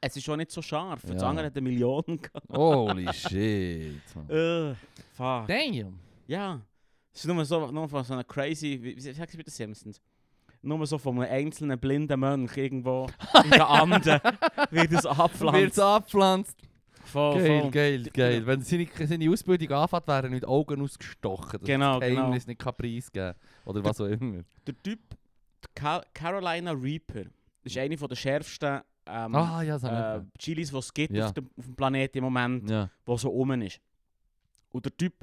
[0.01, 1.03] Es ist schon nicht so scharf.
[1.05, 1.13] Ja.
[1.15, 1.29] Das Ja.
[1.29, 2.49] andere hat eine Million gehabt.
[2.51, 4.03] Holy shit.
[4.15, 4.29] man.
[4.31, 4.75] Äh,
[5.15, 5.47] fuck.
[5.49, 5.99] Damn.
[6.27, 6.61] Ja.
[7.15, 10.01] Es ist nur so, nur von so einer crazy, wie, wie sagst du den Simpsons?
[10.61, 13.07] Nur so von einem einzelnen blinden Mönch irgendwo
[13.45, 14.21] in den Anden,
[14.71, 16.59] wie das Wird abpflanzt.
[17.07, 17.71] Voll, Geil, voll.
[17.71, 18.47] geil, geil.
[18.47, 21.61] Wenn seine, seine Ausbildung anfängt, werden mit Augen ausgestochen.
[21.61, 22.21] Dass Genau, das genau.
[22.23, 23.35] Geheimnis nicht kann preisgeben
[23.65, 24.43] Oder was auch immer.
[24.67, 24.99] Der Typ,
[25.75, 27.25] Carolina Reaper,
[27.63, 31.27] ist eine von der schärfsten ähm, ah, ja, äh, Chilis, die es gibt Ja.
[31.27, 32.91] auf, dem, auf dem Planeten im Moment, ja.
[33.05, 33.81] wo so oben ist.
[34.71, 35.15] Und der Typ,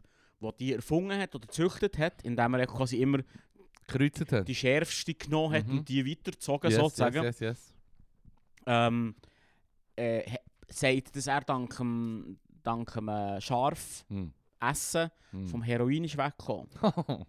[0.42, 3.20] der die erfunden hat oder gezüchtet hat, indem er quasi immer
[3.92, 4.48] hat.
[4.48, 5.80] die schärfste genommen hat Mhm.
[5.80, 7.74] und die weitergezogen yes, sozusagen, Yes, yes, yes.
[8.66, 9.16] ähm,
[9.98, 10.24] äh,
[10.70, 14.32] sagt, dass er dank dem, dank dem äh, scharf Hm.
[14.60, 15.48] Essen Hm.
[15.48, 16.68] vom Heroin ist weggekommen.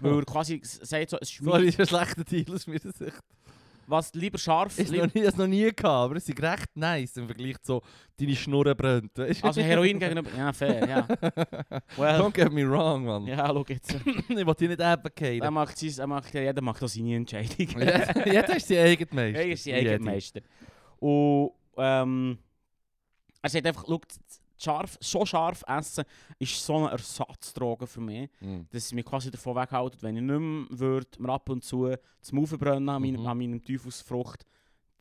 [0.00, 3.20] Weil er quasi sagt so, es ist Sorry, ist ein schlechter Deal aus meiner Sicht.
[3.86, 7.16] was lieber scharf, Ist noch nie, es noch nie gehabt, aber es ist recht nice
[7.16, 7.80] im Vergleich zu
[8.18, 9.16] deine Schnurren brennt.
[9.16, 9.46] weisst du?
[9.46, 11.06] also Heroin gegenüber, ja fair, ja.
[11.96, 13.26] Well, Don't get me wrong, man.
[13.26, 13.94] ja, schau jetzt.
[13.94, 15.54] ich will dich nicht Er advocaten.
[15.54, 17.68] macht, sein, er macht, jeder macht auch seine Entscheidung.
[17.80, 19.38] Jeder ist sein eigener Meister.
[19.38, 20.40] Er ist sein eigener Meister.
[20.98, 22.38] Und ähm,
[23.44, 24.00] er sagt einfach, schau,
[24.56, 26.04] scharf, so scharf essen
[26.38, 28.66] ist so eine Ersatzdroge für mich, Mhm.
[28.70, 31.94] dass es mich quasi davon weghalten, wenn ich nicht mehr würde, mir ab und zu
[32.22, 33.26] zum Muffen brennen an, meinem, Mhm.
[33.26, 34.44] an meinem Teufelsfrucht,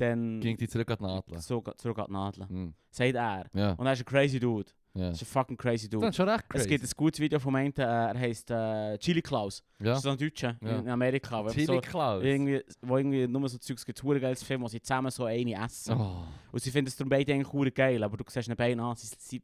[0.09, 1.39] dann Ging die zurück an die Nadel.
[1.39, 2.47] so, zurück an die Nadeln.
[2.49, 2.73] Mhm.
[2.91, 3.45] Sagt er.
[3.53, 3.71] Ja.
[3.73, 4.71] Und er ist ein crazy Dude.
[4.93, 5.09] ja.
[5.09, 6.07] Das ist ein fucking crazy Das Dude.
[6.09, 6.63] ist schon recht crazy.
[6.63, 9.63] Es gibt ein gutes Video von einem, äh, er heißt äh, Chili Klaus.
[9.79, 9.85] ja.
[9.93, 10.79] Das ist ein Deutscher Ja.
[10.79, 11.45] in Amerika.
[11.49, 12.23] Chili So, Klaus.
[12.23, 15.53] irgendwie, wo irgendwie nur so Zeugs gibt, hure geiles Film, wo sie zusammen so eine
[15.63, 15.95] essen.
[15.99, 16.23] Oh.
[16.51, 19.07] Und sie finden es darum beide eigentlich geil, aber du siehst ihnen beide an, sie,
[19.17, 19.41] sie,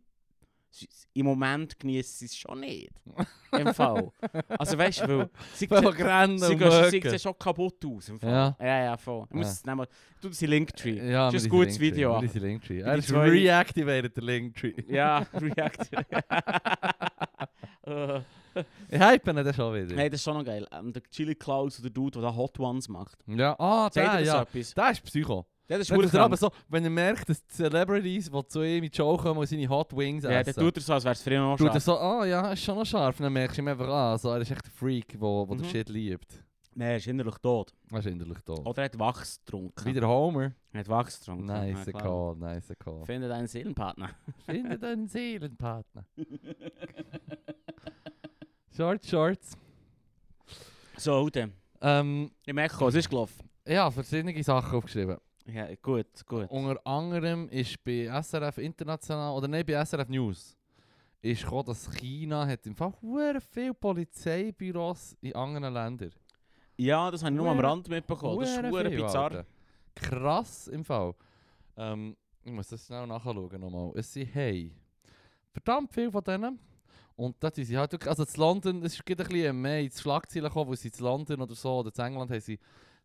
[1.14, 2.90] im Moment genießen sie es schon nicht.
[3.52, 4.12] Im Fall.
[4.50, 7.10] Also weißt du, sie, Voll sie, rennen sie, und gehen- sie mögen.
[7.10, 8.10] sehen schon kaputt aus.
[8.10, 8.30] Im Fall.
[8.30, 8.58] Ja.
[8.60, 9.26] ja, ja, voll.
[9.30, 9.52] Ich muss Ja.
[9.54, 9.86] es nehmen.
[10.22, 11.12] Du das in Linktree.
[11.12, 12.22] Ja, Das ist ein gutes Video.
[12.22, 12.80] Wir sind Linktree.
[12.82, 14.74] Er ist reactivated, der Linktree.
[14.88, 16.06] Ja, React.
[17.86, 18.22] Äh,
[18.90, 19.96] Ich hype ihn schon wieder.
[19.96, 20.68] Nein, das ist schon noch geil.
[20.72, 23.18] Ähm, der Chili Klaus, der Dude, der Hot Ones macht.
[23.28, 24.46] Ja, ah, der, das ja.
[24.76, 25.46] Der ist Psycho.
[25.70, 28.84] Ja, das ist er aber so, wenn er merkt, dass die Celebrities, die zu ihm
[28.84, 31.04] in die Show kommen und seine Hot Wings Ja, der essen, tut er so, als
[31.04, 31.84] wäre es früher noch tut er scharf.
[31.84, 33.18] so, ah ja, ist schon noch scharf.
[33.18, 35.54] Dann merkst du ihm einfach an, so, er ist echt ein Freak, der wo, wo
[35.54, 35.60] Mhm.
[35.60, 36.44] der Shit liebt.
[36.74, 37.74] Nein, er ist innerlich tot.
[37.92, 38.66] Er ist innerlich tot.
[38.66, 39.86] Oder er hat Wachs getrunken.
[39.86, 40.54] Wieder Homer.
[40.72, 41.46] Er hat Wachs getrunken.
[41.46, 43.06] Nice Ja, call, nice call.
[43.06, 44.10] Finde deinen Seelenpartner.
[44.46, 46.06] Finde deinen Seelenpartner.
[48.76, 49.58] Short Shorts.
[50.98, 51.52] So, Ute.
[51.82, 53.48] Ähm, Ich merke, was ist gelaufen?
[53.70, 55.18] habe verschiedene Sachen aufgeschrieben.
[55.54, 56.50] Ja, gut, gut.
[56.50, 60.58] Unter anderem ist bei SRF International, oder nein, bei SRF News,
[61.22, 66.12] ist gekommen, dass China hat im Fall hure viele Polizeibüros in anderen Ländern.
[66.78, 68.40] Ja, das habe ich nur am Rand mitbekommen.
[68.40, 69.32] Das ist viel, bizarr.
[69.32, 69.46] Alter.
[69.96, 71.14] Krass im Fall.
[71.76, 73.92] Ähm, ich muss das schnell nachschauen nochmal.
[73.96, 74.74] Es sind hey,
[75.52, 76.60] verdammt viele von denen.
[77.16, 80.00] Und da sind sie halt wirklich, also in London, es ist ein bisschen mehr ins
[80.00, 82.58] Schlagzeilen gekommen, weil sie in London oder so, oder in England haben sie,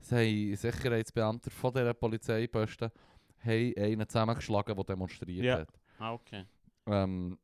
[0.05, 2.91] sie haben Sicherheitsbeamte von dieser Polizeiposten
[3.45, 5.59] haben einen zusammengeschlagen, der demonstriert Ja.
[5.59, 5.69] hat.
[5.99, 6.45] Ah, okay.
[6.87, 7.39] Ähm,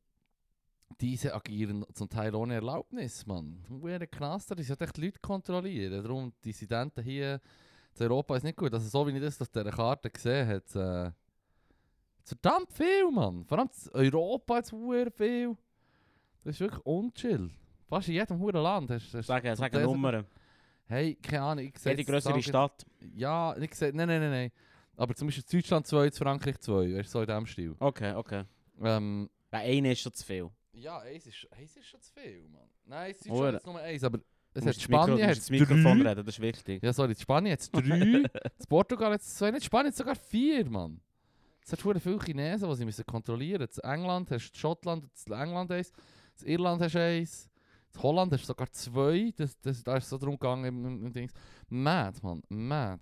[0.99, 3.63] diese agieren zum Teil ohne Erlaubnis, Mann.
[3.69, 6.03] Wäre krass, da, die sollten echt die Leute kontrollieren.
[6.03, 7.39] Darum, Dissidenten hier
[7.97, 8.73] in Europa ist nicht gut.
[8.73, 13.45] Also so wie ich das auf dieser Karte gesehen habe, äh, verdammt viel, Mann.
[13.45, 14.69] Vor allem Europa hat es
[15.15, 15.57] viel.
[16.43, 17.49] Das ist wirklich unchill.
[17.87, 20.23] Fast in jedem huren Land hast hast- Sag, sag eine Nummer.
[20.91, 22.85] Hey, keine Ahnung, ich sehe Jede größere Zahlen- Stadt.
[23.15, 24.51] Ja, ich sehe, nein, nein, nein, nein.
[24.97, 27.75] Aber zum Beispiel Deutschland 2, in Frankreich 2, weißt so in diesem Stil.
[27.79, 28.43] Okay, okay.
[28.81, 30.49] Ähm, Ja, eine ist schon zu viel.
[30.73, 32.67] Ja, eins ist, eins ist schon zu viel, Mann.
[32.85, 34.19] Nein, es ist schon jetzt nur eins, aber
[34.53, 36.09] es hat Spanien hat das Mikrofon drei.
[36.09, 36.83] reden, das ist wichtig.
[36.83, 38.23] Ja, sorry, Spanien hat drei,
[38.67, 40.99] Portugal hat zwei, nicht Spanien hat sogar vier, Mann.
[41.63, 43.81] Es hat hure viele Chinesen, die sie müssen kontrollieren müssen.
[43.81, 45.93] England hast du Schottland, England eins,
[46.41, 47.49] in Irland hast du eins,
[47.95, 50.85] in Holland hast du sogar zwei, das, das, da ist es so darum gegangen im,
[50.85, 51.33] im, im Dings.
[51.69, 53.01] Mad, Mann, mad.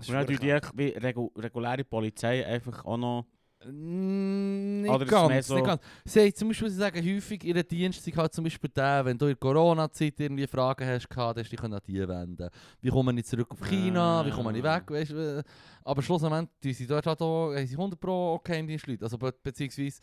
[0.00, 3.26] Ist Und dann die wie regu reguläre Polizei einfach auch noch...
[3.66, 5.80] Nicht Oder ist ganz, so- nicht ganz.
[6.04, 9.16] Sie haben zum Beispiel, sie sagen häufig, ihr Dienst ist halt zum Beispiel der, wenn
[9.16, 12.50] du in der Corona-Zeit irgendwie Fragen hast, gehabt, hast du dich an die wenden.
[12.82, 14.76] Wie komme ich zurück auf China, wie komme ich Ah.
[14.76, 15.38] weg, weißt du.
[15.38, 15.42] äh,
[15.82, 19.04] Aber schlussendlich tun sie dort halt auch, haben sie 100 Pro okay im Dienst Leute.
[19.04, 20.02] Also be beziehungsweise,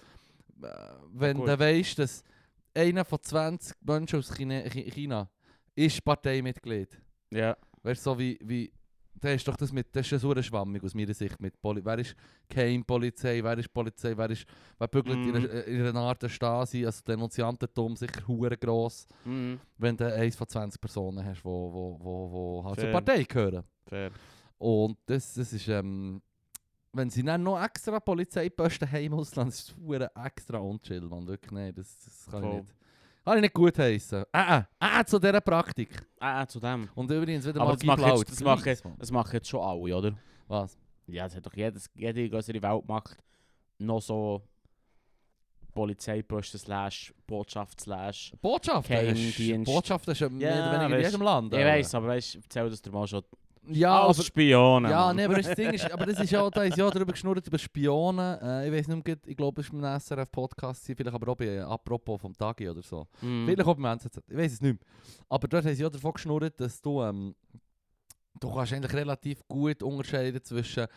[0.63, 0.67] äh,
[1.13, 2.23] wenn du weißt, dass
[2.73, 5.29] einer von 20 Menschen aus China, Chi- China
[5.75, 7.01] ist Parteimitglied.
[7.31, 7.55] Ja.
[7.83, 8.71] Weißt du, so wie, wie
[9.13, 11.99] da ist doch das mit, das ist eine Schwammung aus meiner Sicht mit Poli wer
[11.99, 12.15] ist
[12.49, 14.45] Keimpolizei, wer ist Polizei, wer ist,
[14.79, 15.35] wer bügelt in, Mhm.
[15.35, 19.59] einer, in einer Art der Stasi, also Denunziantentum sicher hure gross, Mhm.
[19.77, 22.91] wenn du eins von 20 Personen hast, wo, wo, wo, wo halt zur.
[22.91, 23.63] Partei gehören.
[23.85, 24.11] Fair.
[24.57, 26.21] Und das, das ist, ähm,
[26.93, 31.51] wenn sie dann noch extra Polizeiposten haben im Ausland, ist es extra unchill, man, wirklich,
[31.51, 32.59] nein, das, das kann ich Voll.
[32.59, 32.73] nicht.
[33.23, 34.23] Kann ich nicht gut heißen.
[34.31, 35.89] Ah, ah, ah, zu dieser Praktik.
[36.19, 36.89] Ah, zu dem.
[36.95, 39.95] Und übrigens wieder Aber mal das machen, Giblaut, jetzt, das, machen, das jetzt schon alle,
[39.95, 40.13] oder?
[40.47, 40.77] Was?
[41.07, 43.17] Ja, das hat doch jedes, jede größere Weltmacht
[43.77, 44.41] noch so
[45.73, 48.33] Polizeiposten slash Botschaft slash...
[48.41, 49.39] Botschaft Geheimdienst.
[49.39, 51.53] ist, Botschaft ist ja mehr oder weniger in jedem Land.
[51.53, 53.23] Ich aber- weiss, aber weißt, erzähl das dir mal schon.
[53.67, 56.63] Ja, Als aber, Spione, ja nee, aber das Ding ist, aber das ist ja, da
[56.63, 58.39] ist ja darüber geschnurrt, über Spionen.
[58.41, 61.45] Äh, ich weiß nicht, mehr, ich glaube, es war beim SRF-Podcast, vielleicht aber auch bei,
[61.45, 63.07] äh, apropos vom Tagi oder so.
[63.21, 63.45] Mhm.
[63.45, 64.87] Vielleicht auch beim NZZ, ich weiß es nicht mehr.
[65.29, 67.35] Aber dort haben sie ja davon geschnurrt, dass du, ähm,
[68.39, 70.87] du kannst eigentlich relativ gut unterscheiden zwischen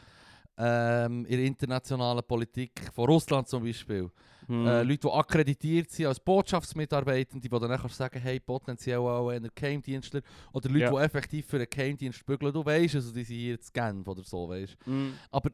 [0.57, 4.11] ähm, in der internationalen Politik von Russland zum Beispiel.
[4.47, 4.67] Mhm.
[4.67, 9.49] Äh, Leute, die akkreditiert sind als Botschaftsmitarbeitende, die dann nachher sagen, hey, potenziell auch ein
[9.55, 10.21] Geheimdienstler.
[10.53, 10.91] Oder Leute, Ja.
[10.91, 12.53] die effektiv für einen Geheimdienst bügeln.
[12.53, 15.15] Du weißt, also die sind hier zu Genf oder so, weißt Mhm.
[15.31, 15.51] Aber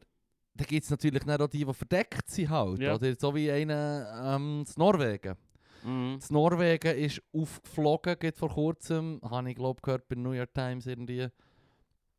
[0.53, 2.79] da gibt es natürlich nicht auch die, die verdeckt sind halt.
[2.79, 2.95] Ja.
[2.95, 5.35] Oder so wie einer ähm, in Norwegen.
[5.83, 6.19] Mhm.
[6.29, 10.85] In Norwegen ist aufgeflogen, geht vor kurzem, habe ich glaube gehört bei New York Times
[10.85, 11.27] irgendwie,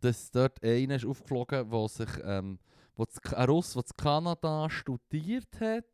[0.01, 2.59] dass dort einer ist aufgeflogen, wo sich, ähm,
[2.97, 5.85] wo ein Russ, der in Kanada studiert hat,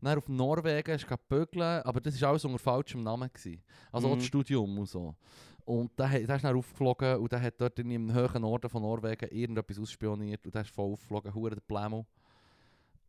[0.00, 3.28] dann auf Norwegen ist gegangen bügeln, aber das war alles unter falschem Namen.
[3.32, 3.62] Gewesen.
[3.90, 4.14] Also Mhm.
[4.14, 5.14] das Studium und so.
[5.64, 8.82] Und der, der ist dann aufgeflogen und der hat dort in einem hohen Norden von
[8.82, 12.06] Norwegen irgendetwas ausspioniert und der ist voll aufgeflogen, hure der Plämo.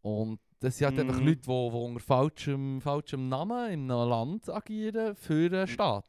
[0.02, 1.28] Und das sind halt einfach Mhm.
[1.28, 6.06] Leute, die, die unter falschem, falschem Namen in einem Land agieren für den Staat.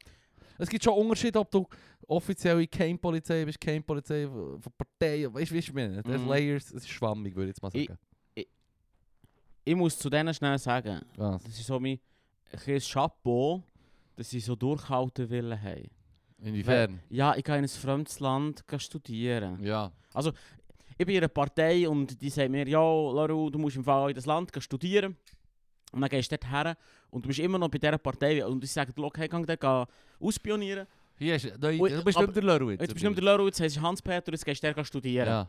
[0.61, 1.67] Es gibt schon Unterschiede, ob du
[2.07, 6.03] offiziell keine Polizei bist, keine Polizei von Partei, weißt du, wie ich meine?
[6.03, 6.27] Das Mhm.
[6.27, 7.99] Layers, es ist schwammig, würde ich jetzt mal Ich- sagen.
[9.63, 11.43] Ich muss zu denen schnell sagen, Was?
[11.43, 11.99] das ist so mein
[12.51, 13.63] ein Chapeau,
[14.15, 15.89] dass sie so durchhalten wollen haben.
[16.43, 16.99] Inwiefern?
[17.09, 19.63] Ja, ich gehe in ein fremdes Land studieren.
[19.63, 19.91] Ja.
[20.97, 24.09] Ich bin in einer Partei und die sagt mir, ja, Laru, du musst im Fall
[24.09, 25.15] in das Land studieren.
[25.91, 26.77] Und dann gehst du dort her
[27.09, 28.45] und du bist immer noch bei dieser Partei.
[28.45, 29.85] Und ich sage, okay, geh dort gehen
[30.19, 30.87] ausspionieren.
[31.17, 32.81] Hier ist, da, du bist nicht der jetzt.
[32.81, 35.27] Jetzt bist du nicht der jetzt heißt Hans-Peter, jetzt gehst du dort studieren.
[35.27, 35.41] Ja.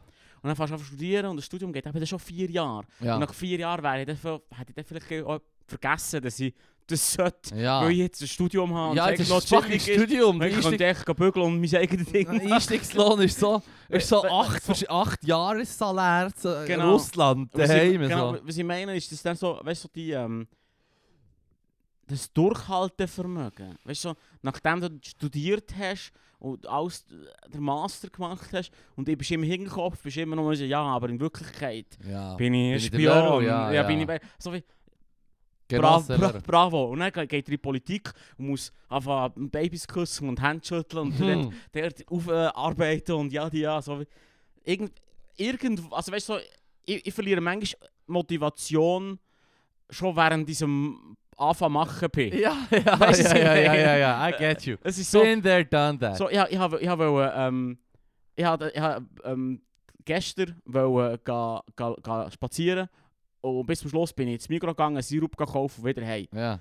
[0.43, 2.85] Und dann fährst du studieren und das Studium geht eben schon vier Jahre.
[3.01, 3.15] Ja.
[3.15, 6.53] Und nach vier Jahren wäre ich dann, hätte ich dann vielleicht auch vergessen, dass ich
[6.87, 7.83] das sollte, ja.
[7.83, 8.97] weil ich jetzt ein Studium habe.
[8.97, 9.95] ja, ist das fucking chillig ist.
[10.03, 10.43] Studium.
[10.43, 12.53] Ich könnte echt bügeln und mein eigenes Ding machen.
[12.53, 16.93] Einstiegslohn ist so, ist so acht, vers- acht Jahressalär zu äh, Genau.
[16.93, 18.01] Russland Was daheim.
[18.01, 18.41] genau, so.
[18.47, 20.47] was ich meine, ist das dann so, weißt du, so die, ähm,
[22.07, 23.77] das Durchhaltevermögen.
[23.85, 27.05] Weißt du, so, nachdem du studiert hast und alles,
[27.53, 31.09] den Master gemacht hast und du bist im Hinterkopf, bist immer noch so, ja, aber
[31.09, 32.35] in Wirklichkeit Ja.
[32.35, 32.81] bin ich ein?
[32.81, 33.45] Spion.
[33.45, 33.83] Ja, ja.
[33.85, 34.63] bin ich bei- so wie,
[35.77, 36.85] Genosse bra bra bravo.
[36.87, 40.65] Und dann ge- geht er in die Politik und muss anfangen Babys küssen und Hände
[40.67, 41.53] schütteln und dann Hm.
[41.73, 42.09] dort
[42.57, 44.07] aufarbeiten und ja, die, ja, so wie,
[44.65, 44.93] irgend,
[45.37, 46.39] irgend, also weißt du, so,
[46.85, 49.19] ich, ich verliere manchmal Motivation
[49.91, 52.39] schon während diesem anfangen machen bin.
[52.39, 54.77] Ja, ja, Weißt ja, ja, ja, ja, ja, I get you.
[54.83, 56.17] Es ist so, Been there, done that.
[56.17, 57.79] so ja, ich habe ich habe ähm,
[58.37, 59.61] ich habe ich habe ähm,
[60.05, 62.89] gestern wollte ga, ga, ga spazieren
[63.43, 66.27] und bis zum Schluss bin ich ins Migros gegangen, Sirup gekauft und wieder heim.
[66.35, 66.61] Ja.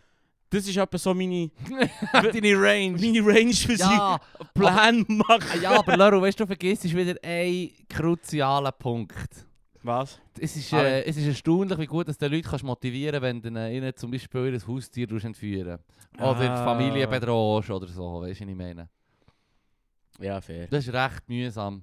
[0.49, 1.49] Das ist etwa so meine,
[2.11, 2.97] Deine Range.
[2.99, 4.19] meine Range für Ja,
[4.53, 5.61] Plan machen.
[5.61, 9.47] ja, aber Laro, weißt du, vergisst wieder einen kruzialen Punkt.
[9.83, 10.19] Was?
[10.39, 13.53] Es ist, äh, es ist erstaunlich, wie gut dass du Leute kannst motivieren kannst, wenn
[13.53, 15.79] du ihnen zum Beispiel ihr Haustier entführen entführen
[16.19, 16.65] Oder die Ah.
[16.65, 18.89] Familie bedrohst oder so, weißt du, was ich meine?
[20.19, 20.67] Ja, fair.
[20.67, 21.81] Das ist recht mühsam.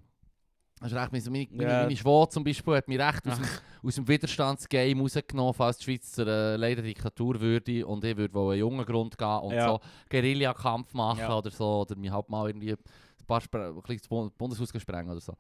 [0.81, 1.13] Das ist recht.
[1.13, 1.83] Meine, meine, Ja.
[1.83, 3.47] meine Schwester zum Beispiel hat mich recht aus dem,
[3.83, 8.35] aus dem Widerstandsgame rausgenommen, falls die Schweiz zur äh, leider Diktatur würde und ich würde
[8.35, 9.67] wohl einen jungen Grund gehen und Ja.
[9.69, 11.37] so Guerillakampf machen Ja.
[11.39, 12.79] oder so, oder mich halt mal irgendwie ein
[13.27, 15.35] paar Spre ein Bundeshaus sprengen oder so.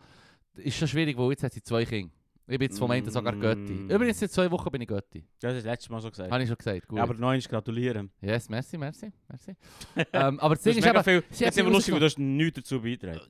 [0.56, 2.12] Ist schon schwierig, weil jetzt hat sie zwei Kinder.
[2.50, 3.74] Ich bin jetzt vom einen sogar Götti.
[3.74, 3.90] Mm.
[3.90, 5.22] Übrigens, seit zwei Wochen bin ich Götti.
[5.38, 6.30] das hast du letztes Mal so gesagt.
[6.32, 6.88] Habe ich schon gesagt.
[6.88, 6.96] Gut.
[6.96, 8.10] Ja, aber noch einmal gratulieren.
[8.22, 9.54] yes, merci, merci, merci.
[10.14, 11.22] ähm, aber das Ding ist ist eben, viel.
[11.30, 13.20] sie Jetzt wir mich lustig, weil du hast nichts dazu beitragen.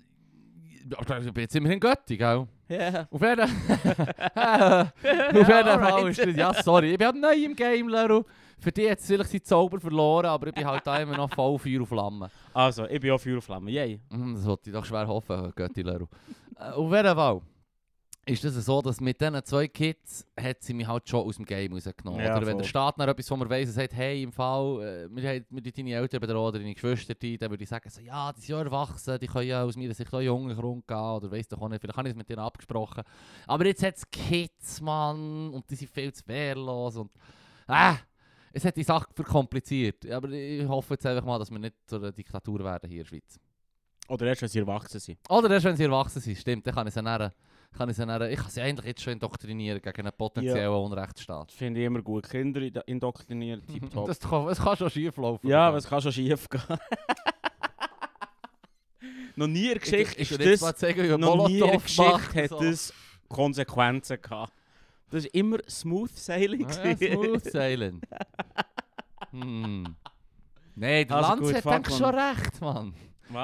[0.97, 2.47] Aber ich bin jetzt immerhin Götti, gell?
[2.69, 3.07] Ja.
[3.11, 3.41] Auf jeden
[4.35, 4.93] Auf
[5.35, 8.23] jeden Fall ist das, ja sorry, ich bin halt neu im Game, Leru.
[8.61, 11.31] Für dich hat es vielleicht seinen Zauber verloren, aber ich bin halt da immer noch
[11.33, 12.29] voll Feuer und Flamme.
[12.53, 13.71] Also, ich bin auch Feuer und Flamme.
[13.71, 14.01] Yay.
[14.11, 16.07] Hm, Das wollte ich doch schwer hoffen, Götti Leru.
[16.59, 17.41] Äh, Auf jeden Fall
[18.29, 21.45] ist es so, dass mit diesen zwei Kids hat sie mich halt schon aus dem
[21.45, 22.21] Game rausgenommen.
[22.21, 22.63] Ja, oder wenn voll.
[22.63, 25.63] der Staat dann etwas von mir weiss und sagt, hey, im Fall, äh, wir haben
[25.63, 28.51] deine Eltern bedroht oder deine Geschwister, die, dann würde ich sagen, so, ja, die sind
[28.51, 31.61] ja erwachsen, die können ja aus meiner Sicht auch jungen Grund gehen oder weiss doch
[31.61, 33.03] auch nicht, vielleicht habe ich es mit denen abgesprochen.
[33.47, 37.11] Aber jetzt hat es Kids, Mann, und die sind viel zu wehrlos und
[37.67, 37.97] ah,
[38.53, 40.11] es hat die Sache verkompliziert.
[40.11, 43.05] Aber ich hoffe jetzt einfach mal, dass wir nicht zu einer Diktatur werden hier in
[43.05, 43.41] der Schweiz.
[44.09, 45.19] Oder erst, wenn sie erwachsen sind.
[45.29, 47.31] Oder erst wenn sie erwachsen sind, stimmt, dann kann ich sie dann,
[47.77, 51.49] kann ich sie dann, ich kann sie eigentlich jetzt schon indoktrinieren gegen einen potenziellen Unrechtsstaat.
[51.51, 52.29] Das finde ich immer gut.
[52.29, 54.07] Kinder indo- indoktrinieren, tipptopp.
[54.07, 55.47] Das kann, das kann schon schief laufen.
[55.47, 56.61] Ja, was kann schon schief gehen?
[59.37, 60.61] noch nie in Geschichte ich, ich, ich das...
[60.61, 62.61] man Noch nie Geschichte macht, hat so.
[62.61, 62.93] das
[63.29, 64.53] Konsequenzen gehabt.
[65.11, 66.67] Das ist immer smooth sailing.
[66.67, 68.01] Ah, ja, smooth sailing.
[69.31, 69.97] hm.
[70.75, 72.95] Nee, der Also Lanz gut, hat fuck, eigentlich schon recht, Mann.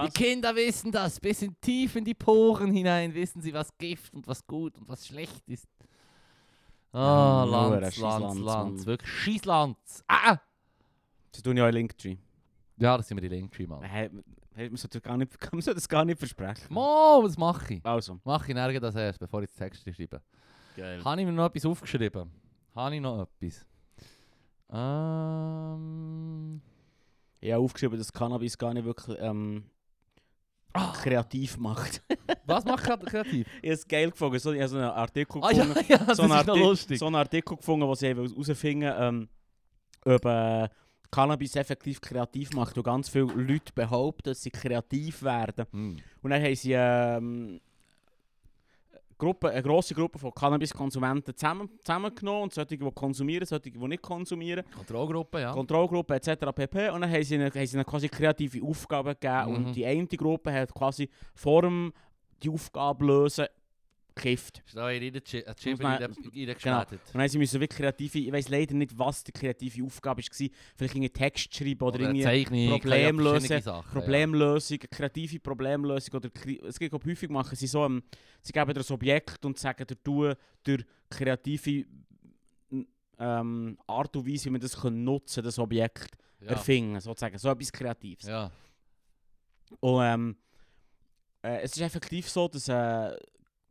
[0.02, 0.14] Die Was?
[0.14, 4.26] Kinder wissen das, bis in tief in die Poren hinein wissen sie, was Gift und
[4.26, 5.68] was gut und was schlecht ist.
[6.92, 10.02] Ah, Ja, nur ein Lanz, Lanz, Lanz, wirklich Scheisslanz.
[10.08, 10.38] Ah!
[11.32, 12.16] Das tun ja auch Linktree.
[12.76, 13.82] Ja, das sind wir die Linktree, Mann.
[13.82, 14.10] Hey,
[14.54, 16.66] hey, man sollte gar nicht, man sollte das gar nicht versprechen.
[16.72, 17.86] Mo, was mache ich?
[17.86, 20.20] Also, Mache ich nirgends das erst, bevor ich das Text schreibe.
[20.76, 21.04] geil.
[21.04, 22.30] Habe ich mir noch etwas aufgeschrieben?
[22.74, 23.64] Habe ich noch etwas?
[24.72, 26.60] Ähm...
[27.40, 29.64] Ich habe aufgeschrieben, dass Cannabis gar nicht wirklich ähm,
[30.74, 32.02] kreativ macht.
[32.46, 33.46] Was macht kreativ?
[33.62, 34.38] ich habe es geil gefunden.
[34.38, 36.54] So, ich habe so einen Artikel Ah ja, gefunden, ja, das so einen ist noch
[36.56, 36.98] Arti- lustig.
[36.98, 39.28] so einen Artikel gefunden, wo sie herausfinden ähm,
[40.04, 40.68] ob äh,
[41.10, 42.76] Cannabis effektiv kreativ macht.
[42.76, 45.64] Und ganz viele Leute behaupten, dass sie kreativ werden.
[45.70, 45.96] Hm.
[46.22, 47.60] Und dann haben sie ähm,
[49.18, 54.02] Gruppe, eine grosse Gruppe von Cannabiskonsumenten zusammen, zusammengenommen und solche, die konsumieren, solche, die nicht
[54.02, 54.64] konsumieren.
[54.76, 55.52] Kontrollgruppe, ja.
[55.52, 56.46] Kontrollgruppe etc.
[56.54, 56.90] pp.
[56.90, 59.50] Und dann haben sie ihnen, haben sie ihnen quasi kreative Aufgaben gegeben.
[59.50, 59.54] Mhm.
[59.54, 61.92] Und die eine Gruppe hat quasi vor dem
[62.42, 63.46] die Aufgabe lösen
[64.14, 64.62] gekifft.
[64.66, 67.00] Ist da in den Chip reingeschmettert.
[67.12, 70.48] Und dann sie müssen wirklich kreative, ich weiß leider nicht, was die kreative Aufgabe war.
[70.76, 75.40] Vielleicht irgendwie Text schreiben oder, Oder irgendwie Zeichnung, Problem ja, verschiedene lösen, Sachen, Problemlösung, kreative
[75.40, 76.14] Problemlösung.
[76.14, 76.30] Oder
[76.68, 78.02] es gibt auch häufig machen sie so, ähm,
[78.42, 81.86] sie geben dir ein Objekt und sagen dir, du durch kreative
[83.18, 86.48] ähm, Art und Weise, wie man das können nutzen das Objekt ja.
[86.48, 87.38] erfinden, sozusagen.
[87.38, 88.26] So etwas Kreatives.
[88.26, 88.50] Ja.
[89.80, 90.36] Und ähm,
[91.42, 93.16] äh, es ist effektiv so, dass, äh,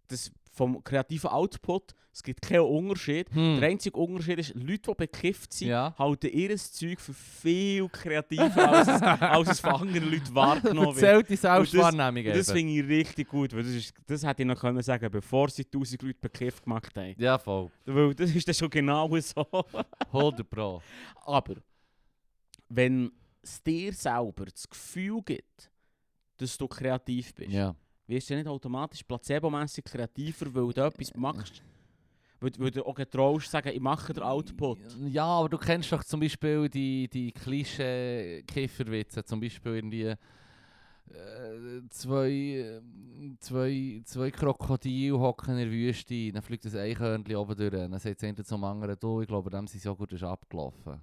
[0.07, 3.27] dass vom kreativen Output, es gibt keinen Unterschied.
[3.33, 3.59] Hm.
[3.59, 5.95] Der einzige Unterschied ist, Leute, die bekifft sind, Ja.
[5.97, 11.29] halten ihr Zeug für viel kreativer, als, es- als es von anderen Leuten wahrgenommen wird.
[11.29, 12.57] Die Selbstwahrnehmung das eben.
[12.57, 15.63] finde ich richtig gut, weil das, ist, das hätte ich noch können sagen bevor sie
[15.63, 17.15] 1000 Leute bekifft gemacht haben.
[17.17, 17.71] Ja, voll.
[17.85, 19.47] Weil das ist dann schon genau so.
[20.11, 20.83] 100 Pro.
[21.25, 21.55] Aber
[22.69, 25.71] wenn es dir selber das Gefühl gibt,
[26.37, 27.75] dass du kreativ bist, Ja.
[28.07, 31.63] Wirst du nicht automatisch placebo-mässig kreativer, weil du etwas machst.
[32.39, 34.79] Weil, weil du auch getraust, sagen, ich mache den Output.
[35.07, 39.23] Ja, aber du kennst doch zum Beispiel die, die Klischee-Kifferwitze.
[39.23, 40.13] Zum Beispiel irgendwie
[41.13, 42.81] äh, zwei,
[43.39, 47.71] zwei, zwei Krokodile hocken in der Wüste, dann fliegt ein Eichhörnchen oben durch.
[47.71, 51.01] Dann sagt das zum anderen, du, ich glaube, dem sein Joghurt ist abgelaufen.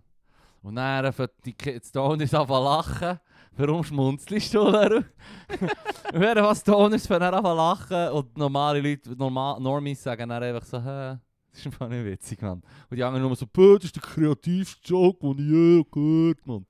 [0.63, 3.19] Und dann fängt die Stoners an lachen.
[3.57, 5.03] Warum schmunzelst du, Leru?
[6.13, 10.79] Wenn was Stoners fangen an lachen und normale Leute, normal, Normies sagen dann einfach so,
[10.83, 11.19] hä,
[11.51, 12.63] Das ist einfach nicht witzig, Mann.
[12.91, 16.47] Und die anderen nur so, «Bö, das ist der kreativste Joke, den ich je gehört
[16.47, 16.67] Mann.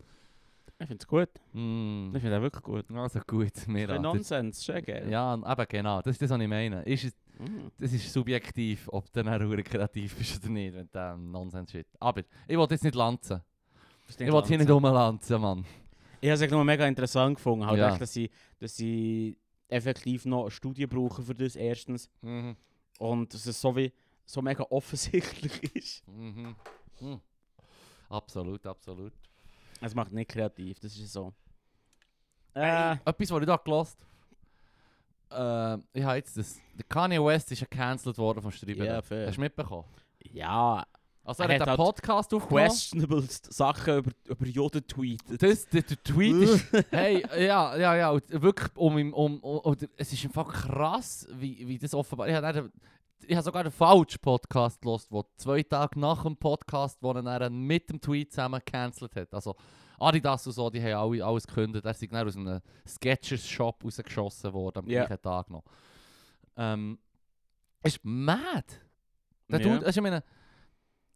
[0.79, 1.29] Ich finde es gut.
[1.53, 2.13] Mm.
[2.15, 2.85] Ich finde es wirklich gut.
[2.97, 3.53] Also gut,
[3.89, 4.03] Kein an.
[4.03, 5.07] Nonsens, schon geil.
[5.11, 6.83] Ja, eben genau, das ist das, was ich meine.
[6.85, 7.71] Ist es, Mhm.
[7.79, 11.87] das ist subjektiv, ob du dann kreativ bist oder nicht, wenn du ähm, Nonsens shit.
[11.99, 13.41] Aber ich wollte jetzt nicht lanzen.
[14.19, 15.65] Das Ich wollte hier nicht rumlanzen, Mann.
[16.21, 17.91] Ich habe es nur mega interessant gefunden, halt Ja.
[17.93, 19.39] echt, dass, sie, dass sie
[19.69, 22.11] effektiv noch eine Studie brauchen für das erstens.
[22.21, 22.57] Mhm.
[22.99, 23.93] Und dass es so, wie,
[24.27, 26.07] so mega offensichtlich ist.
[26.09, 26.55] Mhm.
[27.01, 27.21] Mhm.
[28.09, 29.13] Absolut, absolut.
[29.81, 31.33] Es macht nicht kreativ, das ist so.
[32.55, 33.97] Äh, Etwas, was ich da gelost
[35.31, 36.61] äh, ich habe jetzt das.
[36.75, 38.51] Der Kanye West ist ja cancelled worden vom.
[38.67, 39.29] Ja, fair.
[39.29, 39.85] Hast du mitbekommen?
[40.33, 40.85] ja,
[41.23, 42.69] Also er, Er hat einen halt Podcast aufgenommen.
[42.69, 45.43] questionable Sachen über, über Joden tweetet.
[45.43, 50.25] Das, der, der Tweet ist, hey, ja, ja, ja, wirklich, um, um, um, es ist
[50.25, 52.73] einfach krass, wie, wie das offenbar, ich habe,
[53.27, 57.23] ich habe sogar einen falschen Podcast gelost, wo zwei Tage nach dem Podcast, wo er
[57.39, 59.33] dann mit dem Tweet zusammen gecancelt hat.
[59.35, 59.55] Also
[59.99, 64.53] Adidas und so, die haben alle, alles gekündigt, er ist dann aus einem Sketchers-Shop rausgeschossen
[64.55, 65.05] worden am Ja.
[65.05, 65.65] gleichen Tag noch.
[66.57, 66.99] Ähm,
[67.83, 68.65] ist mad.
[69.49, 69.67] Der Ja.
[69.75, 70.25] Dude, also ich meine,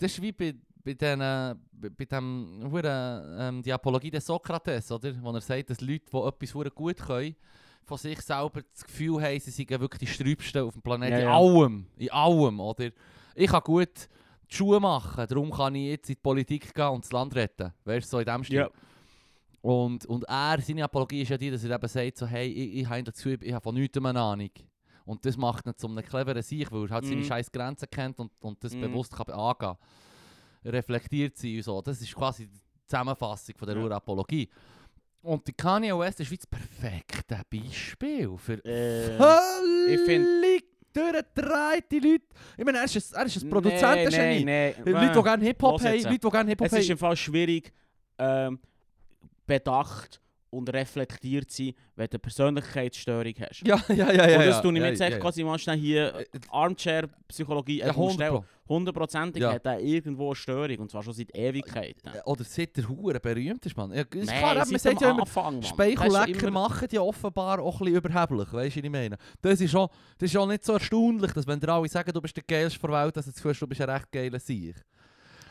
[0.04, 5.14] das ist wie bei, bei, den, bei, dem ähm, die Apologie des Sokrates, oder?
[5.22, 7.36] Wo er sagt, dass Leute, die etwas gut können,
[7.84, 11.12] von sich selber das Gefühl haben, sie seien wirklich die Sträubsten auf dem Planeten.
[11.12, 11.34] Ja, in ja.
[11.34, 11.86] allem.
[11.96, 12.90] In allem, oder?
[13.34, 14.08] Ich kann gut
[14.50, 17.72] die Schuhe machen, darum kann ich jetzt in die Politik gehen und das Land retten.
[17.84, 18.58] Weißt du, so in dem Stil.
[18.58, 18.70] Ja.
[19.62, 22.82] Und, und er, seine Apologie ist ja die, dass er eben sagt, so, hey, ich,
[22.82, 24.50] ich habe dazu, ich habe von nichts eine Ahnung.
[25.04, 27.24] Und das macht ihn zu einem cleveren Sieg, weil er halt seine Mhm.
[27.24, 28.80] scheiß Grenzen kennt und, und das Mhm.
[28.82, 29.76] bewusst kann angehen
[30.64, 31.82] reflektiert sein und so.
[31.82, 33.88] Das ist quasi die Zusammenfassung von der Ja.
[33.96, 34.48] Apologie.
[35.22, 42.22] Und die Kanye West ist wie das perfekte Beispiel für Äh, völlig durchgedrehte Leute.
[42.56, 44.44] Ich meine, er ist ein, er ist ein Produzentengenie.
[44.44, 45.92] Nein, nein, Leute, die gerne Hip-Hop haben.
[46.02, 46.90] Leute, die gerne Hip-Hop Es ist haben.
[46.92, 47.72] im Fall schwierig,
[48.18, 48.58] ähm,
[49.46, 50.20] bedacht
[50.54, 53.66] und reflektiert sein, wenn du eine Persönlichkeitsstörung hast.
[53.66, 54.38] Ja, ja, ja, ja.
[54.38, 55.20] und das ja, tue ich ja, mir jetzt ja, echt ja.
[55.20, 58.44] quasi mal schnell hier Äh, Armchair-Psychologie Ja, ja, 100 Pro.
[58.66, 59.52] Hundertprozentig Ja.
[59.52, 62.08] hat er irgendwo eine Störung und zwar schon seit Ewigkeiten.
[62.14, 63.92] Äh, Oder seit der Hure berühmt ist, man.
[63.92, 65.62] Ja, ist Nein, klar, man sagt ja immer, Anfang, Mann.
[65.62, 68.84] Speichel Das ist lecker immer- machen die offenbar auch ein bisschen überheblich, weißt du, was
[68.84, 69.16] ich meine?
[69.42, 69.88] Das ist schon,
[70.18, 72.80] das ist schon nicht so erstaunlich, dass wenn dir alle sagen, du bist der geilste
[72.80, 74.76] der Welt, dass du das Gefühl hast, du bist ein recht geiler Sieg.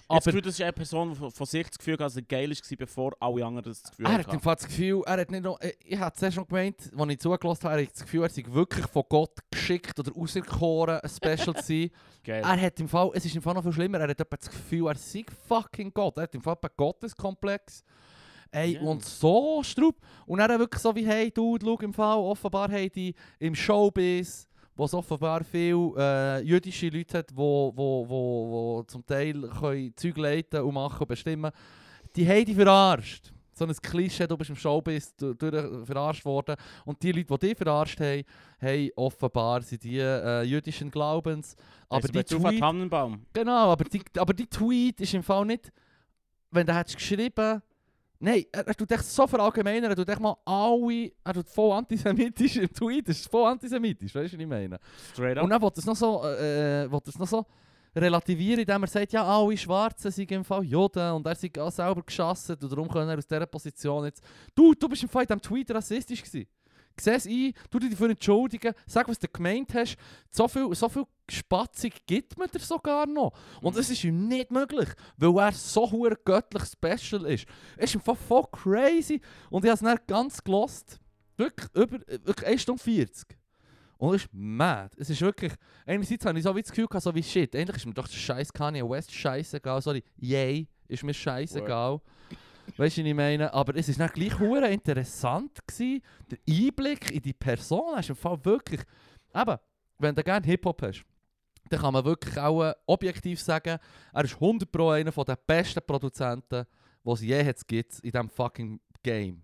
[0.09, 2.21] Habe Aber Gefühl, das ist eine Person, die von- sich das Gefühl hat, dass er
[2.23, 4.31] geil war, bevor alle anderen das Gefühl er hat hatten.
[4.35, 7.09] im Fall das Gefühl, er hat nicht noch, ich- ich hatte zuerst schon gemeint, als
[7.11, 10.99] ich zugelassen habe, er hat das Gefühl, er sei wirklich von Gott geschickt oder auserkoren,
[10.99, 11.89] ein Special zu sein.
[12.23, 12.41] Geil.
[12.43, 14.87] Er hat im Fall, es ist im Fall noch viel schlimmer, er hat das Gefühl,
[14.87, 16.17] er sei fucking Gott.
[16.17, 17.83] Er hat im Fall einen Gotteskomplex.
[18.51, 18.81] Ey, Ja.
[18.81, 19.95] und so strub.
[20.27, 24.47] Und er wirklich so wie, hey, Dude, schau im Fall, offenbar haben die im Showbiz,
[24.75, 29.93] wo es offenbar viele äh, jüdische Leute hat, wo, wo, wo, wo zum Teil können
[29.95, 31.51] Zeug leiten und machen und bestimmen,
[32.15, 33.31] die haben die verarscht.
[33.55, 36.55] So ein Klischee, du bist im Showbiz du, durch, verarscht worden.
[36.85, 38.23] Und die Leute, die dich verarscht haben,
[38.59, 41.55] haben offenbar sind die äh, jüdischen Glaubens.
[41.87, 42.41] Aber die Tweet...
[42.41, 43.25] Tweet, Tannenbaum.
[43.31, 45.71] Genau, aber die, aber die Tweet ist im Fall nicht,
[46.49, 47.61] wenn du hättest geschrieben,
[48.23, 51.71] nein, er, er tut echt so verallgemeinern, er tut echt mal alle, er tut voll
[51.73, 54.79] antisemitisch im Tweet, das ist voll antisemitisch, weißt du, was ich meine?
[55.11, 55.43] Straight up.
[55.43, 57.45] Und dann er es noch so, äh, er es noch so
[57.95, 61.71] relativieren, indem er sagt, ja, alle Schwarzen sind im Fall Juden und er sei auch
[61.71, 64.23] selber geschossen und darum kann er aus dieser Position jetzt...
[64.55, 66.47] Du, du bist im Fall in diesem Tweet rassistisch gewesen.
[66.99, 69.97] Sieh es ein, tu dich dafür entschuldigen, sag, was du gemeint hast.
[70.29, 73.33] So viel, so viel Spatzung gibt man dir sogar noch.
[73.61, 77.45] Und das ist ihm nicht möglich, weil er so hure göttlich special ist.
[77.77, 79.21] Es ist Fall voll crazy.
[79.49, 80.99] Und ich habe es dann ganz gelost.
[81.37, 83.37] Wirklich, über, wirklich 1 Stunde 40.
[83.97, 84.95] Und es ist mad.
[84.97, 85.53] Es ist wirklich...
[85.85, 87.55] Einerseits habe ich so wie das Gefühl gehabt, so wie shit.
[87.55, 89.81] Eigentlich ist mir doch scheiß Kanye West scheißegal.
[89.81, 92.01] Sorry, yay, ist mir scheißegal.
[92.77, 93.53] Weißt du, was ich meine?
[93.53, 97.97] Aber es war dann gleich hure interessant, gewesen, der Einblick in die Person.
[97.99, 98.81] ist im Fall wirklich.
[99.35, 99.57] Eben,
[99.99, 101.03] wenn du gerne Hip-Hop hast,
[101.69, 103.79] dann kann man wirklich auch äh, objektiv sagen,
[104.13, 106.65] er ist 100 Pro einer der besten Produzenten,
[107.03, 109.43] die es je gibt in diesem fucking Game.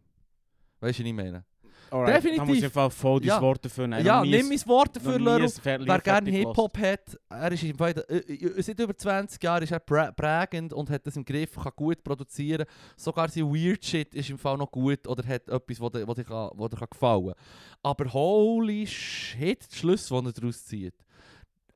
[0.79, 1.43] Weißt du, was ich meine?
[1.91, 2.63] Alright, Da muss ich definitiv.
[2.65, 3.41] einfach voll dein Ja.
[3.41, 4.05] Wort dafür nehmen.
[4.05, 5.49] ja, nimm ein- mein Wort dafür, Leru.
[5.63, 9.71] Wer gerne Hip-Hop hat, er ist im Fall, äh, äh, seit über 20 Jahren ist
[9.71, 12.65] er prä prägend und hat das im Griff, kann gut produzieren.
[12.95, 16.15] Sogar sein Weird Shit ist im Fall noch gut oder hat etwas, was dir, was
[16.15, 17.33] dir, kann, was dir kann gefallen
[17.81, 20.93] Aber holy shit, die Schlüsse, die er daraus zieht.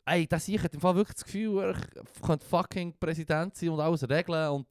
[0.05, 1.76] Ey, das ich hat im Fall wirklich das Gefühl, er
[2.22, 4.68] könnte fucking Präsident sein und alles regeln und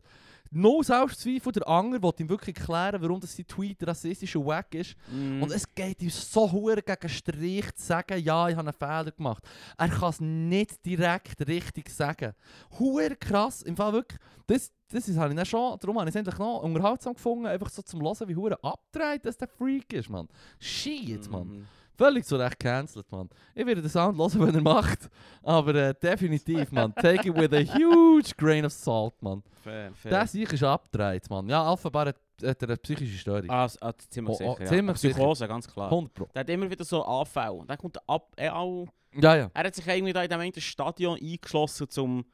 [0.52, 4.74] no Selbstzweifel, der Anger will ihm wirklich erklären, warum das sein Tweet rassistisch und wack
[4.74, 4.94] ist.
[5.10, 5.42] Mm.
[5.42, 9.10] Und es geht ihm so hure gegen Strich zu sagen, ja, ich habe einen Fehler
[9.10, 9.42] gemacht.
[9.78, 12.34] Er kann es nicht direkt richtig sagen.
[12.78, 16.14] Hure krass, im Fall wirklich, das, das ist, habe ich dann schon, darum habe ich
[16.14, 19.92] es endlich noch unterhaltsam gefunden, einfach so zum Hören, wie hure abgedreht dass der Freak
[19.92, 20.28] ist, Mann.
[20.58, 21.48] Shit, Mann.
[21.48, 21.66] Mhm.
[21.96, 23.28] Völlig zu Recht cancelled, Mann.
[23.54, 25.08] Ich werde den Sound hören, wenn er macht,
[25.42, 26.94] aber äh, definitiv, Mann.
[26.94, 29.42] Take it with a huge grain of salt, Mann.
[29.62, 30.10] Fair, fair.
[30.10, 31.48] Der sich ist abgedreht, Mann.
[31.48, 33.48] Ja, offenbar hat, hat eine psychische Störung.
[33.50, 34.62] Ah, s- ah, ziemlich Oh, oh, sicher.
[34.64, 34.66] ja.
[34.68, 35.14] ziemlich sicher.
[35.14, 35.90] Psychose, ganz klar.
[35.90, 36.28] 100 Pro.
[36.34, 37.64] Der hat immer wieder so Anfälle.
[37.68, 39.50] Der kommt ab, er, auch, Ja, ja.
[39.52, 42.24] er hat sich irgendwie da in dem einen Stadion eingeschlossen, um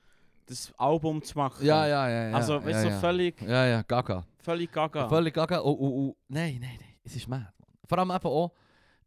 [0.46, 1.66] das Album zu machen.
[1.66, 2.28] Ja, ja, ja.
[2.30, 2.94] ja Also, ja, weißt du, ja.
[2.94, 4.24] so völlig, Ja, ja, gaga.
[4.38, 5.08] völlig gaga.
[5.08, 5.60] Völlig gaga.
[5.60, 6.16] Oh, oh, oh.
[6.28, 6.94] Nein, nein, nein.
[7.04, 7.68] Es ist mad, Mann.
[7.86, 8.52] Vor allem eben auch,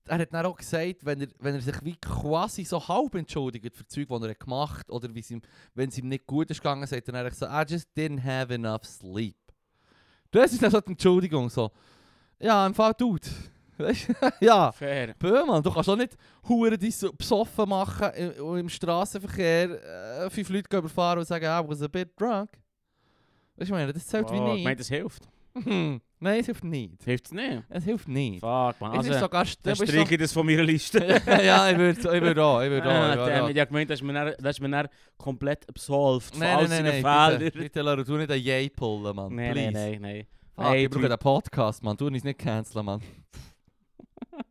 [0.08, 3.76] er hat dann auch gesagt, wenn er, wenn er sich wie quasi so halb entschuldigt
[3.76, 7.08] für Zeug, die er gemacht hat, oder wenn es ihm nicht gut ist gegangen, sagt
[7.08, 9.36] er dann so, I just didn't have enough sleep.
[10.32, 11.72] Das ist dann so die Entschuldigung, so.
[12.40, 13.28] Ja, im Fall, Dude.
[13.78, 14.08] Weißt
[14.40, 14.72] ja.
[14.72, 15.14] Fair.
[15.18, 20.30] Bö, Mann, du kannst auch nicht hure dich so besoffen machen im, im Straßenverkehr, äh,
[20.30, 22.50] fünf Leute überfahren und sagen, I was a bit drunk.
[23.56, 24.64] Weißt du, ich meine, das zählt Wow, wie ich nicht.
[24.64, 25.28] meine, das hilft.
[26.24, 27.04] Nein, es hilft nicht.
[27.04, 27.64] Hilft es nicht?
[27.68, 28.42] Es hilft nicht.
[28.42, 29.00] Fuck, man.
[29.00, 31.00] es ist sogar dann du streiche ich das von meiner Liste.
[31.26, 32.92] Ja, ich würde ich würd auch, ich würde auch.
[32.94, 36.36] Ja, it, Ich habe gemeint, das ist mir dann, das ist mir dann komplett absolved
[36.36, 37.40] von all seinen Fehlern.
[37.40, 39.34] bitte, bitte Laura, tu nicht einen Yay pullen, Mann.
[39.34, 39.72] Nein, Please.
[39.72, 40.28] nein, nein, nein.
[40.56, 41.98] Fuck, Hey, ich brauche du- den Podcast, Mann.
[41.98, 43.02] Tu uns nicht canceln, Mann.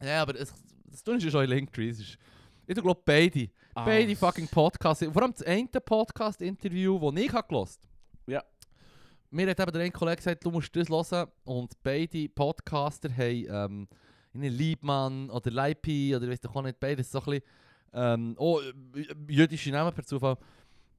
[0.00, 0.54] ja, aber es,
[0.84, 1.88] das tun ist ja schon in Linktree.
[1.90, 2.16] Ich
[2.76, 3.48] glaube beide.
[3.74, 5.04] Beide fucking Podcasts.
[5.12, 7.78] Vor allem das eine Podcast-Interview, das ich habe gehört
[8.26, 8.42] Ja.
[9.30, 11.30] Mir hat eben der eine Kollege gesagt, du musst das hören.
[11.44, 13.88] Und beide Podcaster haben ähm,
[14.34, 17.44] Liebmann oder Leipi oder ich weiß doch auch nicht, beides so ein bisschen
[17.94, 20.36] ähm, oh, äh, jüdische Namen per Zufall.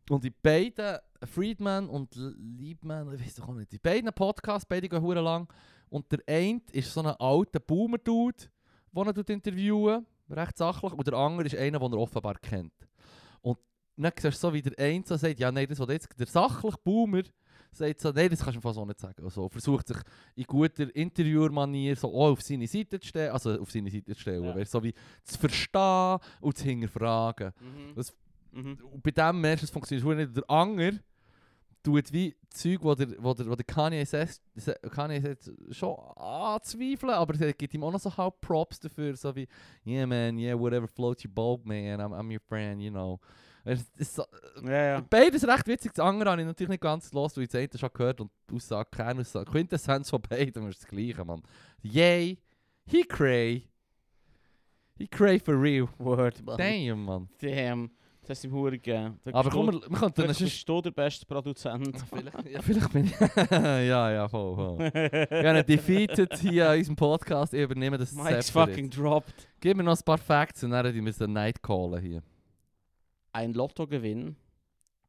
[0.09, 4.67] Und die beiden, Friedman und L- Liebman, ich weiß doch auch nicht, die beiden Podcasts,
[4.67, 5.47] beide gehen hure lang.
[5.89, 8.45] Und der eine ist so ein alter Boomer-Dude,
[8.91, 10.91] den er interviewen recht sachlich.
[10.91, 12.73] Und der andere ist einer, den er offenbar kennt.
[13.95, 16.77] Dann siehst du so, wie der eine so sagt, ja nein, das jetzt, der sachliche
[16.83, 17.23] Boomer
[17.71, 19.23] sagt so, nein, das kannst du mir fast so nicht sagen.
[19.23, 19.97] Also, versucht sich
[20.35, 24.19] in guter Interviewer-Manier so auch auf seine Seite zu stellen, also auf seine Seite zu
[24.21, 24.65] stellen, Ja.
[24.65, 27.51] so wie zu verstehen und zu hinterfragen.
[27.59, 27.95] Mhm.
[27.95, 28.13] Das-
[28.55, 28.77] Mhm.
[28.91, 30.37] Und bei dem merkst du, es funktioniert nicht.
[30.37, 30.91] Der Anger
[31.81, 34.41] tut wie Zeug, wo der, wo der, wo der Kanye sagt
[35.71, 39.47] schon anzweifeln, aber er gibt ihm auch noch so halb Props dafür, so wie,
[39.85, 43.19] yeah man, yeah, whatever floats your boat, man, I'm, I'm your friend, you know.
[43.65, 44.25] So,
[44.63, 45.01] Ja, ja.
[45.09, 45.93] Beides recht witzig.
[45.93, 48.31] Das andere habe ich natürlich nicht ganz los, weil ich das eine schon gehört und
[48.49, 49.49] die Aussage, keine Aussage.
[49.49, 51.41] Quintessenz von beiden ist das gleiche, Mann.
[51.81, 52.39] Yay,
[52.85, 53.69] he cray.
[54.97, 55.87] He cray for real.
[55.97, 56.57] Word, man.
[56.57, 57.29] Damn, Mann.
[57.41, 57.91] Damn.
[58.25, 59.19] Das ist ihm Huren gegeben.
[59.33, 61.97] Aber komm, wir, wir könnten dann bist du der beste Produzent.
[62.09, 63.19] Vielleicht, ja, vielleicht bin ich...
[63.51, 64.79] ja, ja, voll, voll.
[64.79, 67.53] Wir haben defeated hier an unserem Podcast.
[67.53, 69.49] Ich übernehme das Mike's Zepter fucking dropped.
[69.59, 72.23] Gib mir noch ein paar Facts und dann müssen wir Night callen hier.
[73.33, 74.35] Ein Lottogewinn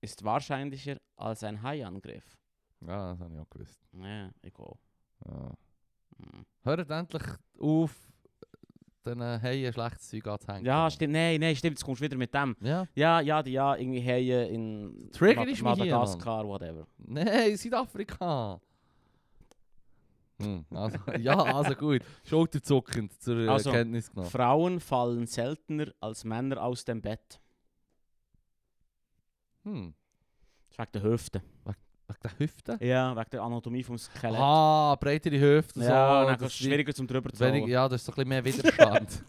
[0.00, 2.36] ist wahrscheinlicher als ein Haiangriff.
[2.80, 3.80] Ja, das habe ich auch gewusst.
[3.92, 4.78] Ja, ich auch.
[5.26, 5.52] Ja.
[6.18, 6.44] Hm.
[6.62, 7.22] Hört endlich
[7.60, 7.94] auf,
[9.04, 10.64] den Haien schlechtes Zeug anzuhängen.
[10.64, 11.12] Ja, stimmt.
[11.12, 11.76] Nein, nein, stimmt.
[11.76, 12.56] Jetzt kommst du wieder mit dem.
[12.60, 12.86] Ja.
[12.94, 16.86] Ja, ja, die, ja, irgendwie Haie in Trigger ist mich hier, Madagaskar, whatever.
[16.98, 18.60] Nein, Südafrika.
[20.38, 22.02] Hm, also, ja, also gut.
[22.24, 24.30] Schulterzuckend zur äh, Also, Kenntnis genommen.
[24.30, 27.40] Frauen fallen seltener als Männer aus dem Bett.
[29.64, 29.94] Hm.
[30.68, 31.42] Das ist wegen der Hüfte.
[31.64, 31.76] Wegen
[32.22, 32.78] der Hüfte?
[32.84, 34.38] Ja, wegen der Anatomie vom Skelett.
[34.38, 35.80] Ah, breitere Hüfte.
[35.80, 38.44] ja, so, dann ist schwieriger zum drüber zu Wenig, ja, das ist ein bisschen mehr
[38.44, 39.24] Widerstand.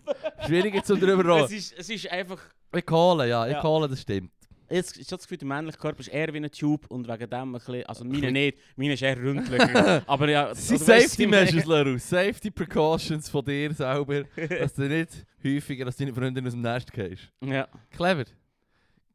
[0.45, 1.45] Schwieriger zum drüber rollen.
[1.45, 2.39] Es ist, es ist einfach...
[2.75, 3.63] Ich hole, ja, ich Ja.
[3.63, 4.31] hole, das stimmt.
[4.67, 7.39] Jetzt ist das Gefühl, der männliche Körper ist eher wie ein Tube und wegen dem
[7.39, 7.85] ein bisschen...
[7.85, 10.01] Also meine nicht, meine ist eher ründlicher.
[10.07, 10.49] aber ja...
[10.49, 11.97] Das sind Safety Measures, Leru.
[11.99, 16.91] Safety Precautions von dir selber, dass du nicht häufiger als deine Freundin aus dem Nest
[16.91, 17.31] gehst.
[17.43, 18.25] Ja, Clever.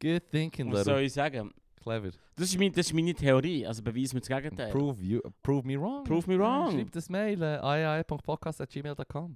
[0.01, 1.05] Good thinking, was soll Leru.
[1.05, 1.51] ich sagen?
[1.81, 2.11] Clever.
[2.35, 4.71] Das ist, meine, das ist meine Theorie, also beweis mir das Gegenteil.
[4.71, 6.03] Prove, you, prove me wrong.
[6.03, 6.71] Prove me wrong.
[6.71, 9.35] Schreib das Mail äh, ai.podcast.gmail.com.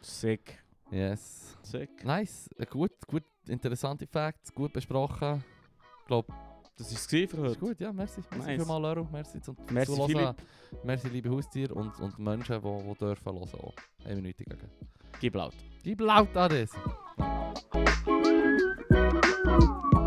[0.00, 0.58] Sick.
[0.90, 1.56] Yes.
[1.62, 2.04] Sick.
[2.04, 2.48] Nice.
[2.58, 5.42] Äh, gut, gut, interessante Facts, gut besprochen.
[6.00, 6.32] Ich glaube,
[6.76, 7.66] Das war es gewesen für das ist heute.
[7.74, 7.80] gut.
[7.80, 8.20] Ja, merci.
[8.30, 8.62] Merci Nice.
[8.62, 9.06] vielmals, Leru.
[9.10, 10.36] Merci zum Merci, Zuhören.
[10.84, 13.48] Merci, liebe Haustiere und, und Menschen, die, die dürfen hören.
[13.54, 13.74] Auch.
[14.04, 14.70] Eine Minute gegen.
[15.20, 15.54] Gib laut.
[15.82, 16.70] Gib laut an das.
[19.52, 20.01] Thank you.